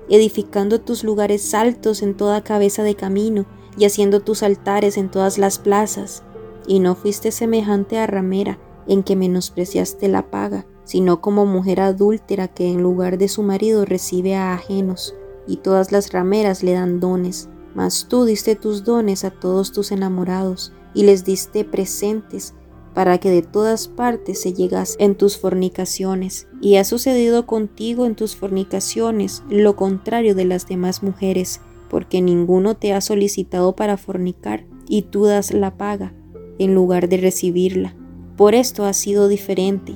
edificando 0.09 0.81
tus 0.81 1.05
lugares 1.05 1.55
altos 1.55 2.03
en 2.03 2.17
toda 2.17 2.43
cabeza 2.43 2.83
de 2.83 2.97
camino, 2.97 3.47
y 3.79 3.85
haciendo 3.85 4.21
tus 4.21 4.43
altares 4.43 4.97
en 4.97 5.11
todas 5.11 5.39
las 5.39 5.59
plazas. 5.59 6.25
Y 6.67 6.81
no 6.81 6.97
fuiste 6.97 7.31
semejante 7.31 7.99
a 7.99 8.07
ramera, 8.07 8.59
en 8.89 9.05
que 9.05 9.15
menospreciaste 9.17 10.09
la 10.09 10.31
paga, 10.31 10.67
sino 10.91 11.21
como 11.21 11.47
mujer 11.47 11.81
adúltera 11.81 12.49
que 12.49 12.69
en 12.69 12.83
lugar 12.83 13.17
de 13.17 13.29
su 13.29 13.45
marido 13.45 13.85
recibe 13.85 14.35
a 14.35 14.55
ajenos, 14.55 15.15
y 15.47 15.59
todas 15.59 15.93
las 15.93 16.13
rameras 16.13 16.65
le 16.65 16.73
dan 16.73 16.99
dones. 16.99 17.49
Mas 17.77 18.07
tú 18.09 18.25
diste 18.25 18.57
tus 18.57 18.83
dones 18.83 19.23
a 19.23 19.31
todos 19.31 19.71
tus 19.71 19.93
enamorados, 19.93 20.73
y 20.93 21.05
les 21.05 21.25
diste 21.25 21.65
presentes, 21.65 22.55
para 22.93 23.19
que 23.19 23.31
de 23.31 23.43
todas 23.43 23.87
partes 23.87 24.41
se 24.41 24.53
llegas 24.53 24.97
en 24.99 25.15
tus 25.15 25.39
fornicaciones. 25.39 26.49
Y 26.61 26.75
ha 26.75 26.83
sucedido 26.83 27.47
contigo 27.47 28.05
en 28.05 28.17
tus 28.17 28.35
fornicaciones 28.35 29.45
lo 29.49 29.77
contrario 29.77 30.35
de 30.35 30.45
las 30.45 30.67
demás 30.67 31.05
mujeres, 31.05 31.61
porque 31.89 32.21
ninguno 32.21 32.77
te 32.77 32.93
ha 32.95 33.01
solicitado 33.01 33.77
para 33.77 33.97
fornicar, 33.97 34.67
y 34.89 35.03
tú 35.03 35.27
das 35.27 35.53
la 35.53 35.77
paga, 35.77 36.15
en 36.59 36.75
lugar 36.75 37.09
de 37.09 37.19
recibirla. 37.19 37.95
Por 38.37 38.57
esto 38.57 38.87
ha 38.87 38.93
sido 38.93 39.29
diferente. 39.29 39.95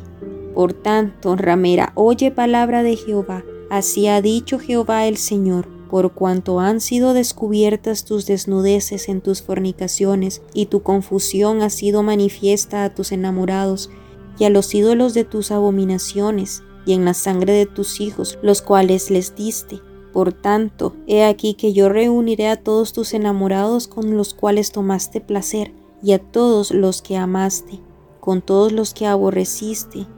Por 0.55 0.73
tanto, 0.73 1.37
ramera, 1.37 1.93
oye 1.95 2.31
palabra 2.31 2.83
de 2.83 2.97
Jehová. 2.97 3.45
Así 3.71 4.07
ha 4.07 4.23
dicho 4.23 4.59
Jehová 4.59 5.07
el 5.07 5.17
Señor 5.17 5.75
por 5.95 6.11
cuanto 6.11 6.59
han 6.59 6.81
sido 6.81 7.15
descubiertas 7.15 8.05
tus 8.05 8.27
desnudeces 8.27 9.09
en 9.09 9.21
tus 9.21 9.43
fornicaciones, 9.43 10.43
y 10.53 10.67
tu 10.67 10.83
confusión 10.83 11.63
ha 11.63 11.71
sido 11.71 12.03
manifiesta 12.03 12.83
a 12.83 12.93
tus 12.93 13.13
enamorados, 13.13 13.91
y 14.37 14.43
a 14.43 14.51
los 14.51 14.75
ídolos 14.75 15.15
de 15.15 15.23
tus 15.23 15.53
abominaciones, 15.53 16.65
y 16.85 16.95
en 16.95 17.05
la 17.05 17.15
sangre 17.15 17.53
de 17.53 17.67
tus 17.67 18.01
hijos, 18.01 18.41
los 18.43 18.61
cuales 18.61 19.09
les 19.13 19.37
diste. 19.37 19.83
Por 20.13 20.33
tanto, 20.33 20.97
he 21.07 21.23
aquí 21.23 21.55
que 21.55 21.73
yo 21.73 21.89
reuniré 21.89 22.49
a 22.49 22.57
todos 22.57 22.93
tus 22.93 23.15
enamorados 23.15 23.87
con 23.87 24.17
los 24.17 24.35
cuales 24.35 24.73
tomaste 24.73 25.21
placer, 25.21 25.73
y 26.03 26.11
a 26.11 26.19
todos 26.19 26.73
los 26.73 27.03
que 27.03 27.17
amaste, 27.17 27.79
con 28.19 28.43
todos 28.43 28.73
los 28.73 28.95
que 28.95 29.07
aborreciste, 29.07 30.09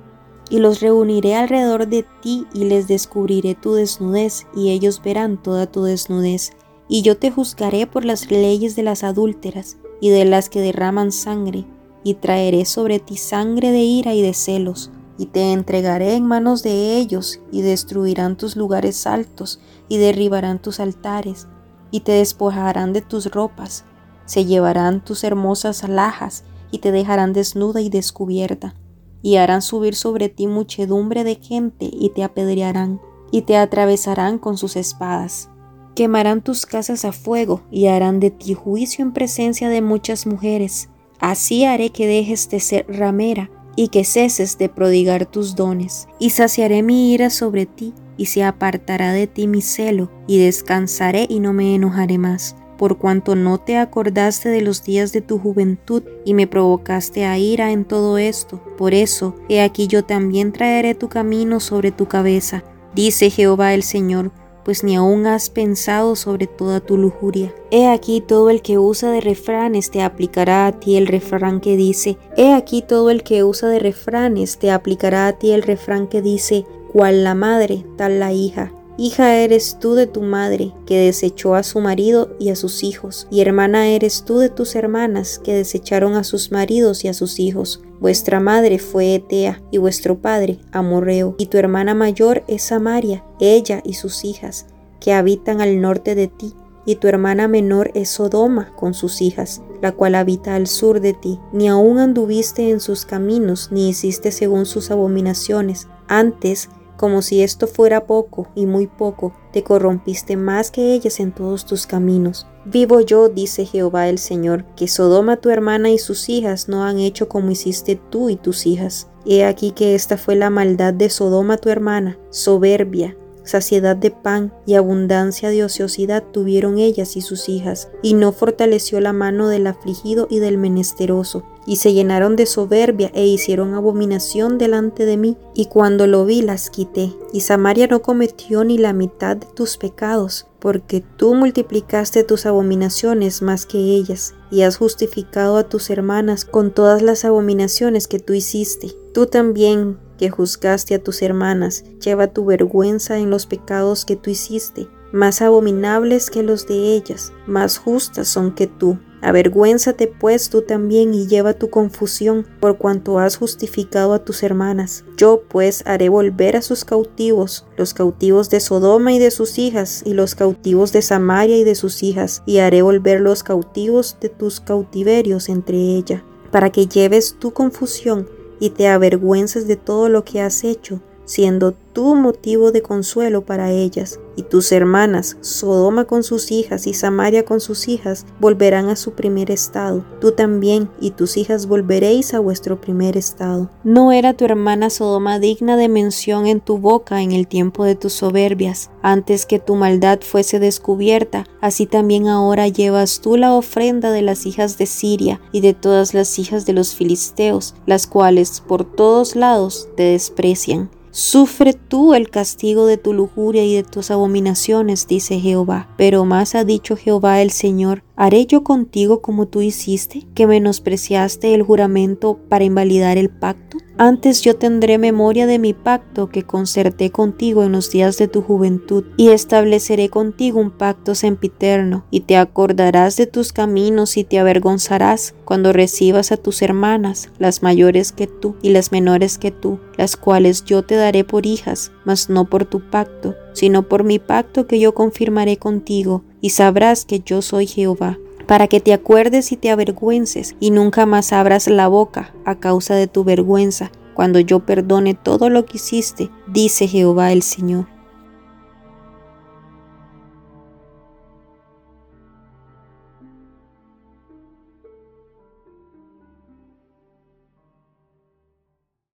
y 0.48 0.58
los 0.58 0.80
reuniré 0.80 1.34
alrededor 1.34 1.88
de 1.88 2.04
ti 2.22 2.46
y 2.54 2.64
les 2.64 2.86
descubriré 2.88 3.54
tu 3.54 3.74
desnudez, 3.74 4.46
y 4.54 4.70
ellos 4.70 5.02
verán 5.02 5.42
toda 5.42 5.66
tu 5.66 5.82
desnudez. 5.82 6.52
Y 6.88 7.02
yo 7.02 7.16
te 7.16 7.30
juzgaré 7.30 7.86
por 7.86 8.04
las 8.04 8.30
leyes 8.30 8.76
de 8.76 8.82
las 8.84 9.02
adúlteras 9.02 9.76
y 10.00 10.10
de 10.10 10.24
las 10.24 10.48
que 10.48 10.60
derraman 10.60 11.10
sangre, 11.10 11.64
y 12.04 12.14
traeré 12.14 12.64
sobre 12.64 13.00
ti 13.00 13.16
sangre 13.16 13.72
de 13.72 13.80
ira 13.80 14.14
y 14.14 14.22
de 14.22 14.34
celos, 14.34 14.90
y 15.18 15.26
te 15.26 15.52
entregaré 15.52 16.14
en 16.14 16.26
manos 16.26 16.62
de 16.62 16.96
ellos, 16.96 17.40
y 17.50 17.62
destruirán 17.62 18.36
tus 18.36 18.54
lugares 18.54 19.06
altos, 19.06 19.58
y 19.88 19.96
derribarán 19.96 20.60
tus 20.60 20.78
altares, 20.78 21.48
y 21.90 22.00
te 22.00 22.12
despojarán 22.12 22.92
de 22.92 23.00
tus 23.00 23.30
ropas, 23.32 23.84
se 24.26 24.44
llevarán 24.44 25.04
tus 25.04 25.24
hermosas 25.24 25.82
alhajas, 25.82 26.44
y 26.70 26.78
te 26.78 26.92
dejarán 26.92 27.32
desnuda 27.32 27.80
y 27.80 27.88
descubierta 27.88 28.74
y 29.22 29.36
harán 29.36 29.62
subir 29.62 29.94
sobre 29.94 30.28
ti 30.28 30.46
muchedumbre 30.46 31.24
de 31.24 31.36
gente 31.36 31.88
y 31.92 32.10
te 32.10 32.22
apedrearán 32.22 33.00
y 33.30 33.42
te 33.42 33.56
atravesarán 33.56 34.38
con 34.38 34.56
sus 34.56 34.76
espadas. 34.76 35.50
Quemarán 35.94 36.42
tus 36.42 36.66
casas 36.66 37.04
a 37.04 37.12
fuego 37.12 37.62
y 37.70 37.86
harán 37.86 38.20
de 38.20 38.30
ti 38.30 38.54
juicio 38.54 39.04
en 39.04 39.12
presencia 39.12 39.68
de 39.68 39.82
muchas 39.82 40.26
mujeres. 40.26 40.90
Así 41.18 41.64
haré 41.64 41.90
que 41.90 42.06
dejes 42.06 42.48
de 42.50 42.60
ser 42.60 42.86
ramera 42.88 43.50
y 43.76 43.88
que 43.88 44.04
ceses 44.04 44.58
de 44.58 44.68
prodigar 44.68 45.26
tus 45.26 45.54
dones, 45.54 46.08
y 46.18 46.30
saciaré 46.30 46.82
mi 46.82 47.12
ira 47.12 47.28
sobre 47.28 47.66
ti, 47.66 47.92
y 48.16 48.26
se 48.26 48.42
apartará 48.42 49.12
de 49.12 49.26
ti 49.26 49.46
mi 49.46 49.60
celo, 49.60 50.10
y 50.26 50.38
descansaré 50.38 51.26
y 51.28 51.40
no 51.40 51.52
me 51.52 51.74
enojaré 51.74 52.16
más 52.16 52.56
por 52.76 52.98
cuanto 52.98 53.34
no 53.34 53.58
te 53.58 53.76
acordaste 53.76 54.48
de 54.48 54.60
los 54.60 54.84
días 54.84 55.12
de 55.12 55.20
tu 55.20 55.38
juventud 55.38 56.02
y 56.24 56.34
me 56.34 56.46
provocaste 56.46 57.24
a 57.24 57.38
ira 57.38 57.72
en 57.72 57.84
todo 57.84 58.18
esto. 58.18 58.62
Por 58.76 58.94
eso, 58.94 59.34
he 59.48 59.60
aquí 59.60 59.86
yo 59.86 60.04
también 60.04 60.52
traeré 60.52 60.94
tu 60.94 61.08
camino 61.08 61.60
sobre 61.60 61.90
tu 61.90 62.06
cabeza, 62.06 62.64
dice 62.94 63.30
Jehová 63.30 63.74
el 63.74 63.82
Señor, 63.82 64.32
pues 64.66 64.82
ni 64.82 64.96
aún 64.96 65.26
has 65.26 65.48
pensado 65.48 66.16
sobre 66.16 66.48
toda 66.48 66.80
tu 66.80 66.96
lujuria. 66.96 67.54
He 67.70 67.86
aquí 67.88 68.20
todo 68.20 68.50
el 68.50 68.62
que 68.62 68.78
usa 68.78 69.12
de 69.12 69.20
refranes 69.20 69.92
te 69.92 70.02
aplicará 70.02 70.66
a 70.66 70.72
ti 70.72 70.96
el 70.96 71.06
refrán 71.06 71.60
que 71.60 71.76
dice, 71.76 72.18
He 72.36 72.52
aquí 72.52 72.82
todo 72.82 73.10
el 73.10 73.22
que 73.22 73.44
usa 73.44 73.68
de 73.68 73.78
refranes 73.78 74.58
te 74.58 74.72
aplicará 74.72 75.28
a 75.28 75.34
ti 75.34 75.52
el 75.52 75.62
refrán 75.62 76.08
que 76.08 76.20
dice, 76.20 76.66
cual 76.92 77.22
la 77.22 77.36
madre, 77.36 77.84
tal 77.96 78.18
la 78.18 78.32
hija. 78.32 78.72
Hija 78.98 79.36
eres 79.36 79.78
tú 79.78 79.94
de 79.94 80.06
tu 80.06 80.22
madre, 80.22 80.72
que 80.86 80.98
desechó 80.98 81.54
a 81.54 81.62
su 81.62 81.80
marido 81.80 82.34
y 82.38 82.48
a 82.48 82.56
sus 82.56 82.82
hijos, 82.82 83.28
y 83.30 83.42
hermana 83.42 83.88
eres 83.88 84.24
tú 84.24 84.38
de 84.38 84.48
tus 84.48 84.74
hermanas, 84.74 85.38
que 85.38 85.52
desecharon 85.52 86.14
a 86.14 86.24
sus 86.24 86.50
maridos 86.50 87.04
y 87.04 87.08
a 87.08 87.14
sus 87.14 87.38
hijos. 87.38 87.82
Vuestra 88.00 88.40
madre 88.40 88.78
fue 88.78 89.14
Etea, 89.14 89.62
y 89.70 89.76
vuestro 89.76 90.18
padre 90.18 90.58
Amorreo, 90.72 91.34
y 91.38 91.46
tu 91.46 91.58
hermana 91.58 91.94
mayor 91.94 92.42
es 92.48 92.62
Samaria, 92.62 93.22
ella 93.38 93.82
y 93.84 93.94
sus 93.94 94.24
hijas, 94.24 94.66
que 94.98 95.12
habitan 95.12 95.60
al 95.60 95.80
norte 95.82 96.14
de 96.14 96.28
ti, 96.28 96.54
y 96.86 96.94
tu 96.94 97.08
hermana 97.08 97.48
menor 97.48 97.90
es 97.94 98.08
Sodoma 98.08 98.74
con 98.76 98.94
sus 98.94 99.20
hijas, 99.20 99.60
la 99.82 99.92
cual 99.92 100.14
habita 100.14 100.54
al 100.54 100.68
sur 100.68 101.00
de 101.00 101.12
ti. 101.12 101.38
Ni 101.52 101.68
aún 101.68 101.98
anduviste 101.98 102.70
en 102.70 102.80
sus 102.80 103.04
caminos, 103.04 103.68
ni 103.72 103.88
hiciste 103.88 104.30
según 104.30 104.64
sus 104.64 104.90
abominaciones. 104.90 105.88
Antes 106.08 106.70
como 106.96 107.22
si 107.22 107.42
esto 107.42 107.66
fuera 107.66 108.06
poco 108.06 108.48
y 108.54 108.66
muy 108.66 108.86
poco, 108.86 109.34
te 109.52 109.62
corrompiste 109.62 110.36
más 110.36 110.70
que 110.70 110.92
ellas 110.92 111.20
en 111.20 111.32
todos 111.32 111.66
tus 111.66 111.86
caminos. 111.86 112.46
Vivo 112.64 113.00
yo, 113.00 113.28
dice 113.28 113.64
Jehová 113.64 114.08
el 114.08 114.18
Señor, 114.18 114.64
que 114.74 114.88
Sodoma 114.88 115.36
tu 115.36 115.50
hermana 115.50 115.90
y 115.90 115.98
sus 115.98 116.28
hijas 116.28 116.68
no 116.68 116.84
han 116.84 116.98
hecho 116.98 117.28
como 117.28 117.50
hiciste 117.50 117.96
tú 118.10 118.28
y 118.28 118.36
tus 118.36 118.66
hijas. 118.66 119.08
He 119.24 119.44
aquí 119.44 119.70
que 119.72 119.94
esta 119.94 120.16
fue 120.16 120.34
la 120.36 120.50
maldad 120.50 120.94
de 120.94 121.10
Sodoma 121.10 121.58
tu 121.58 121.68
hermana, 121.68 122.18
soberbia, 122.30 123.16
saciedad 123.46 123.96
de 123.96 124.10
pan 124.10 124.52
y 124.66 124.74
abundancia 124.74 125.48
de 125.50 125.64
ociosidad 125.64 126.22
tuvieron 126.32 126.78
ellas 126.78 127.16
y 127.16 127.22
sus 127.22 127.48
hijas, 127.48 127.88
y 128.02 128.14
no 128.14 128.32
fortaleció 128.32 129.00
la 129.00 129.12
mano 129.12 129.48
del 129.48 129.66
afligido 129.66 130.26
y 130.28 130.40
del 130.40 130.58
menesteroso, 130.58 131.44
y 131.66 131.76
se 131.76 131.92
llenaron 131.92 132.36
de 132.36 132.46
soberbia 132.46 133.10
e 133.14 133.26
hicieron 133.26 133.74
abominación 133.74 134.58
delante 134.58 135.06
de 135.06 135.16
mí, 135.16 135.36
y 135.54 135.66
cuando 135.66 136.06
lo 136.06 136.24
vi 136.24 136.42
las 136.42 136.70
quité, 136.70 137.12
y 137.32 137.40
Samaria 137.40 137.86
no 137.86 138.02
cometió 138.02 138.64
ni 138.64 138.78
la 138.78 138.92
mitad 138.92 139.36
de 139.36 139.46
tus 139.46 139.76
pecados, 139.76 140.46
porque 140.58 141.02
tú 141.16 141.34
multiplicaste 141.34 142.24
tus 142.24 142.46
abominaciones 142.46 143.42
más 143.42 143.66
que 143.66 143.78
ellas, 143.78 144.34
y 144.50 144.62
has 144.62 144.76
justificado 144.76 145.56
a 145.56 145.68
tus 145.68 145.90
hermanas 145.90 146.44
con 146.44 146.72
todas 146.72 147.02
las 147.02 147.24
abominaciones 147.24 148.08
que 148.08 148.18
tú 148.18 148.32
hiciste. 148.32 148.92
Tú 149.12 149.26
también 149.26 149.98
que 150.16 150.30
juzgaste 150.30 150.94
a 150.94 151.02
tus 151.02 151.22
hermanas, 151.22 151.84
lleva 152.04 152.28
tu 152.28 152.44
vergüenza 152.44 153.18
en 153.18 153.30
los 153.30 153.46
pecados 153.46 154.04
que 154.04 154.16
tú 154.16 154.30
hiciste, 154.30 154.88
más 155.12 155.42
abominables 155.42 156.30
que 156.30 156.42
los 156.42 156.66
de 156.66 156.94
ellas, 156.94 157.32
más 157.46 157.78
justas 157.78 158.28
son 158.28 158.54
que 158.54 158.66
tú. 158.66 158.98
Avergüénzate 159.22 160.08
pues 160.08 160.50
tú 160.50 160.62
también 160.62 161.14
y 161.14 161.26
lleva 161.26 161.54
tu 161.54 161.70
confusión 161.70 162.46
por 162.60 162.76
cuanto 162.78 163.18
has 163.18 163.36
justificado 163.36 164.12
a 164.12 164.24
tus 164.24 164.42
hermanas. 164.42 165.04
Yo 165.16 165.42
pues 165.48 165.82
haré 165.86 166.08
volver 166.08 166.54
a 166.54 166.62
sus 166.62 166.84
cautivos, 166.84 167.66
los 167.76 167.94
cautivos 167.94 168.50
de 168.50 168.60
Sodoma 168.60 169.12
y 169.14 169.18
de 169.18 169.30
sus 169.30 169.58
hijas, 169.58 170.02
y 170.04 170.12
los 170.12 170.34
cautivos 170.34 170.92
de 170.92 171.02
Samaria 171.02 171.56
y 171.56 171.64
de 171.64 171.74
sus 171.74 172.02
hijas, 172.02 172.42
y 172.46 172.58
haré 172.58 172.82
volver 172.82 173.20
los 173.20 173.42
cautivos 173.42 174.16
de 174.20 174.28
tus 174.28 174.60
cautiverios 174.60 175.48
entre 175.48 175.76
ella, 175.76 176.24
para 176.52 176.70
que 176.70 176.86
lleves 176.86 177.36
tu 177.38 177.52
confusión 177.52 178.28
y 178.60 178.70
te 178.70 178.88
avergüences 178.88 179.66
de 179.66 179.76
todo 179.76 180.08
lo 180.08 180.24
que 180.24 180.40
has 180.40 180.64
hecho, 180.64 181.00
siendo 181.26 181.74
tú 181.92 182.14
motivo 182.14 182.72
de 182.72 182.82
consuelo 182.82 183.44
para 183.44 183.70
ellas. 183.70 184.20
Y 184.38 184.42
tus 184.42 184.70
hermanas, 184.70 185.38
Sodoma 185.40 186.04
con 186.04 186.22
sus 186.22 186.52
hijas 186.52 186.86
y 186.86 186.92
Samaria 186.92 187.46
con 187.46 187.58
sus 187.58 187.88
hijas, 187.88 188.26
volverán 188.38 188.90
a 188.90 188.96
su 188.96 189.12
primer 189.12 189.50
estado. 189.50 190.04
Tú 190.20 190.32
también 190.32 190.90
y 191.00 191.12
tus 191.12 191.38
hijas 191.38 191.66
volveréis 191.66 192.34
a 192.34 192.38
vuestro 192.38 192.82
primer 192.82 193.16
estado. 193.16 193.70
No 193.82 194.12
era 194.12 194.34
tu 194.34 194.44
hermana 194.44 194.90
Sodoma 194.90 195.38
digna 195.38 195.78
de 195.78 195.88
mención 195.88 196.46
en 196.46 196.60
tu 196.60 196.76
boca 196.76 197.22
en 197.22 197.32
el 197.32 197.46
tiempo 197.46 197.84
de 197.84 197.94
tus 197.94 198.12
soberbias. 198.12 198.90
Antes 199.00 199.46
que 199.46 199.58
tu 199.58 199.74
maldad 199.74 200.20
fuese 200.20 200.58
descubierta, 200.58 201.46
así 201.62 201.86
también 201.86 202.28
ahora 202.28 202.68
llevas 202.68 203.20
tú 203.22 203.38
la 203.38 203.54
ofrenda 203.54 204.12
de 204.12 204.20
las 204.20 204.44
hijas 204.44 204.76
de 204.76 204.84
Siria 204.84 205.40
y 205.50 205.62
de 205.62 205.72
todas 205.72 206.12
las 206.12 206.38
hijas 206.38 206.66
de 206.66 206.74
los 206.74 206.94
filisteos, 206.94 207.74
las 207.86 208.06
cuales 208.06 208.60
por 208.60 208.84
todos 208.84 209.34
lados 209.34 209.88
te 209.96 210.02
desprecian. 210.02 210.90
Sufre 211.16 211.72
tú 211.72 212.12
el 212.12 212.28
castigo 212.28 212.84
de 212.84 212.98
tu 212.98 213.14
lujuria 213.14 213.64
y 213.64 213.74
de 213.74 213.84
tus 213.84 214.10
abominaciones, 214.10 215.06
dice 215.08 215.40
Jehová. 215.40 215.88
Pero 215.96 216.26
más 216.26 216.54
ha 216.54 216.62
dicho 216.62 216.94
Jehová 216.94 217.40
el 217.40 217.52
Señor, 217.52 218.02
¿Haré 218.18 218.46
yo 218.46 218.64
contigo 218.64 219.20
como 219.20 219.46
tú 219.46 219.60
hiciste, 219.60 220.26
que 220.34 220.46
menospreciaste 220.46 221.52
el 221.52 221.62
juramento 221.62 222.40
para 222.48 222.64
invalidar 222.64 223.18
el 223.18 223.28
pacto? 223.28 223.76
Antes 223.98 224.40
yo 224.40 224.56
tendré 224.56 224.96
memoria 224.96 225.46
de 225.46 225.58
mi 225.58 225.74
pacto 225.74 226.30
que 226.30 226.42
concerté 226.42 227.10
contigo 227.10 227.62
en 227.62 227.72
los 227.72 227.90
días 227.90 228.16
de 228.16 228.26
tu 228.26 228.40
juventud, 228.40 229.04
y 229.18 229.28
estableceré 229.28 230.08
contigo 230.08 230.60
un 230.60 230.70
pacto 230.70 231.14
sempiterno, 231.14 232.06
y 232.10 232.20
te 232.20 232.38
acordarás 232.38 233.18
de 233.18 233.26
tus 233.26 233.52
caminos 233.52 234.16
y 234.16 234.24
te 234.24 234.38
avergonzarás 234.38 235.34
cuando 235.44 235.74
recibas 235.74 236.32
a 236.32 236.38
tus 236.38 236.62
hermanas, 236.62 237.30
las 237.38 237.62
mayores 237.62 238.12
que 238.12 238.26
tú 238.26 238.56
y 238.62 238.70
las 238.70 238.92
menores 238.92 239.36
que 239.36 239.50
tú, 239.50 239.78
las 239.98 240.16
cuales 240.16 240.64
yo 240.64 240.82
te 240.82 240.94
daré 240.94 241.24
por 241.24 241.44
hijas, 241.44 241.92
mas 242.06 242.30
no 242.30 242.46
por 242.46 242.64
tu 242.64 242.80
pacto, 242.80 243.34
sino 243.52 243.88
por 243.88 244.04
mi 244.04 244.18
pacto 244.18 244.66
que 244.66 244.78
yo 244.80 244.94
confirmaré 244.94 245.58
contigo, 245.58 246.22
y 246.46 246.50
sabrás 246.50 247.04
que 247.04 247.18
yo 247.18 247.42
soy 247.42 247.66
Jehová, 247.66 248.20
para 248.46 248.68
que 248.68 248.78
te 248.78 248.92
acuerdes 248.92 249.50
y 249.50 249.56
te 249.56 249.72
avergüences, 249.72 250.54
y 250.60 250.70
nunca 250.70 251.04
más 251.04 251.32
abras 251.32 251.66
la 251.66 251.88
boca 251.88 252.32
a 252.44 252.54
causa 252.54 252.94
de 252.94 253.08
tu 253.08 253.24
vergüenza, 253.24 253.90
cuando 254.14 254.38
yo 254.38 254.60
perdone 254.60 255.14
todo 255.14 255.50
lo 255.50 255.66
que 255.66 255.78
hiciste, 255.78 256.30
dice 256.46 256.86
Jehová 256.86 257.32
el 257.32 257.42
Señor. 257.42 257.95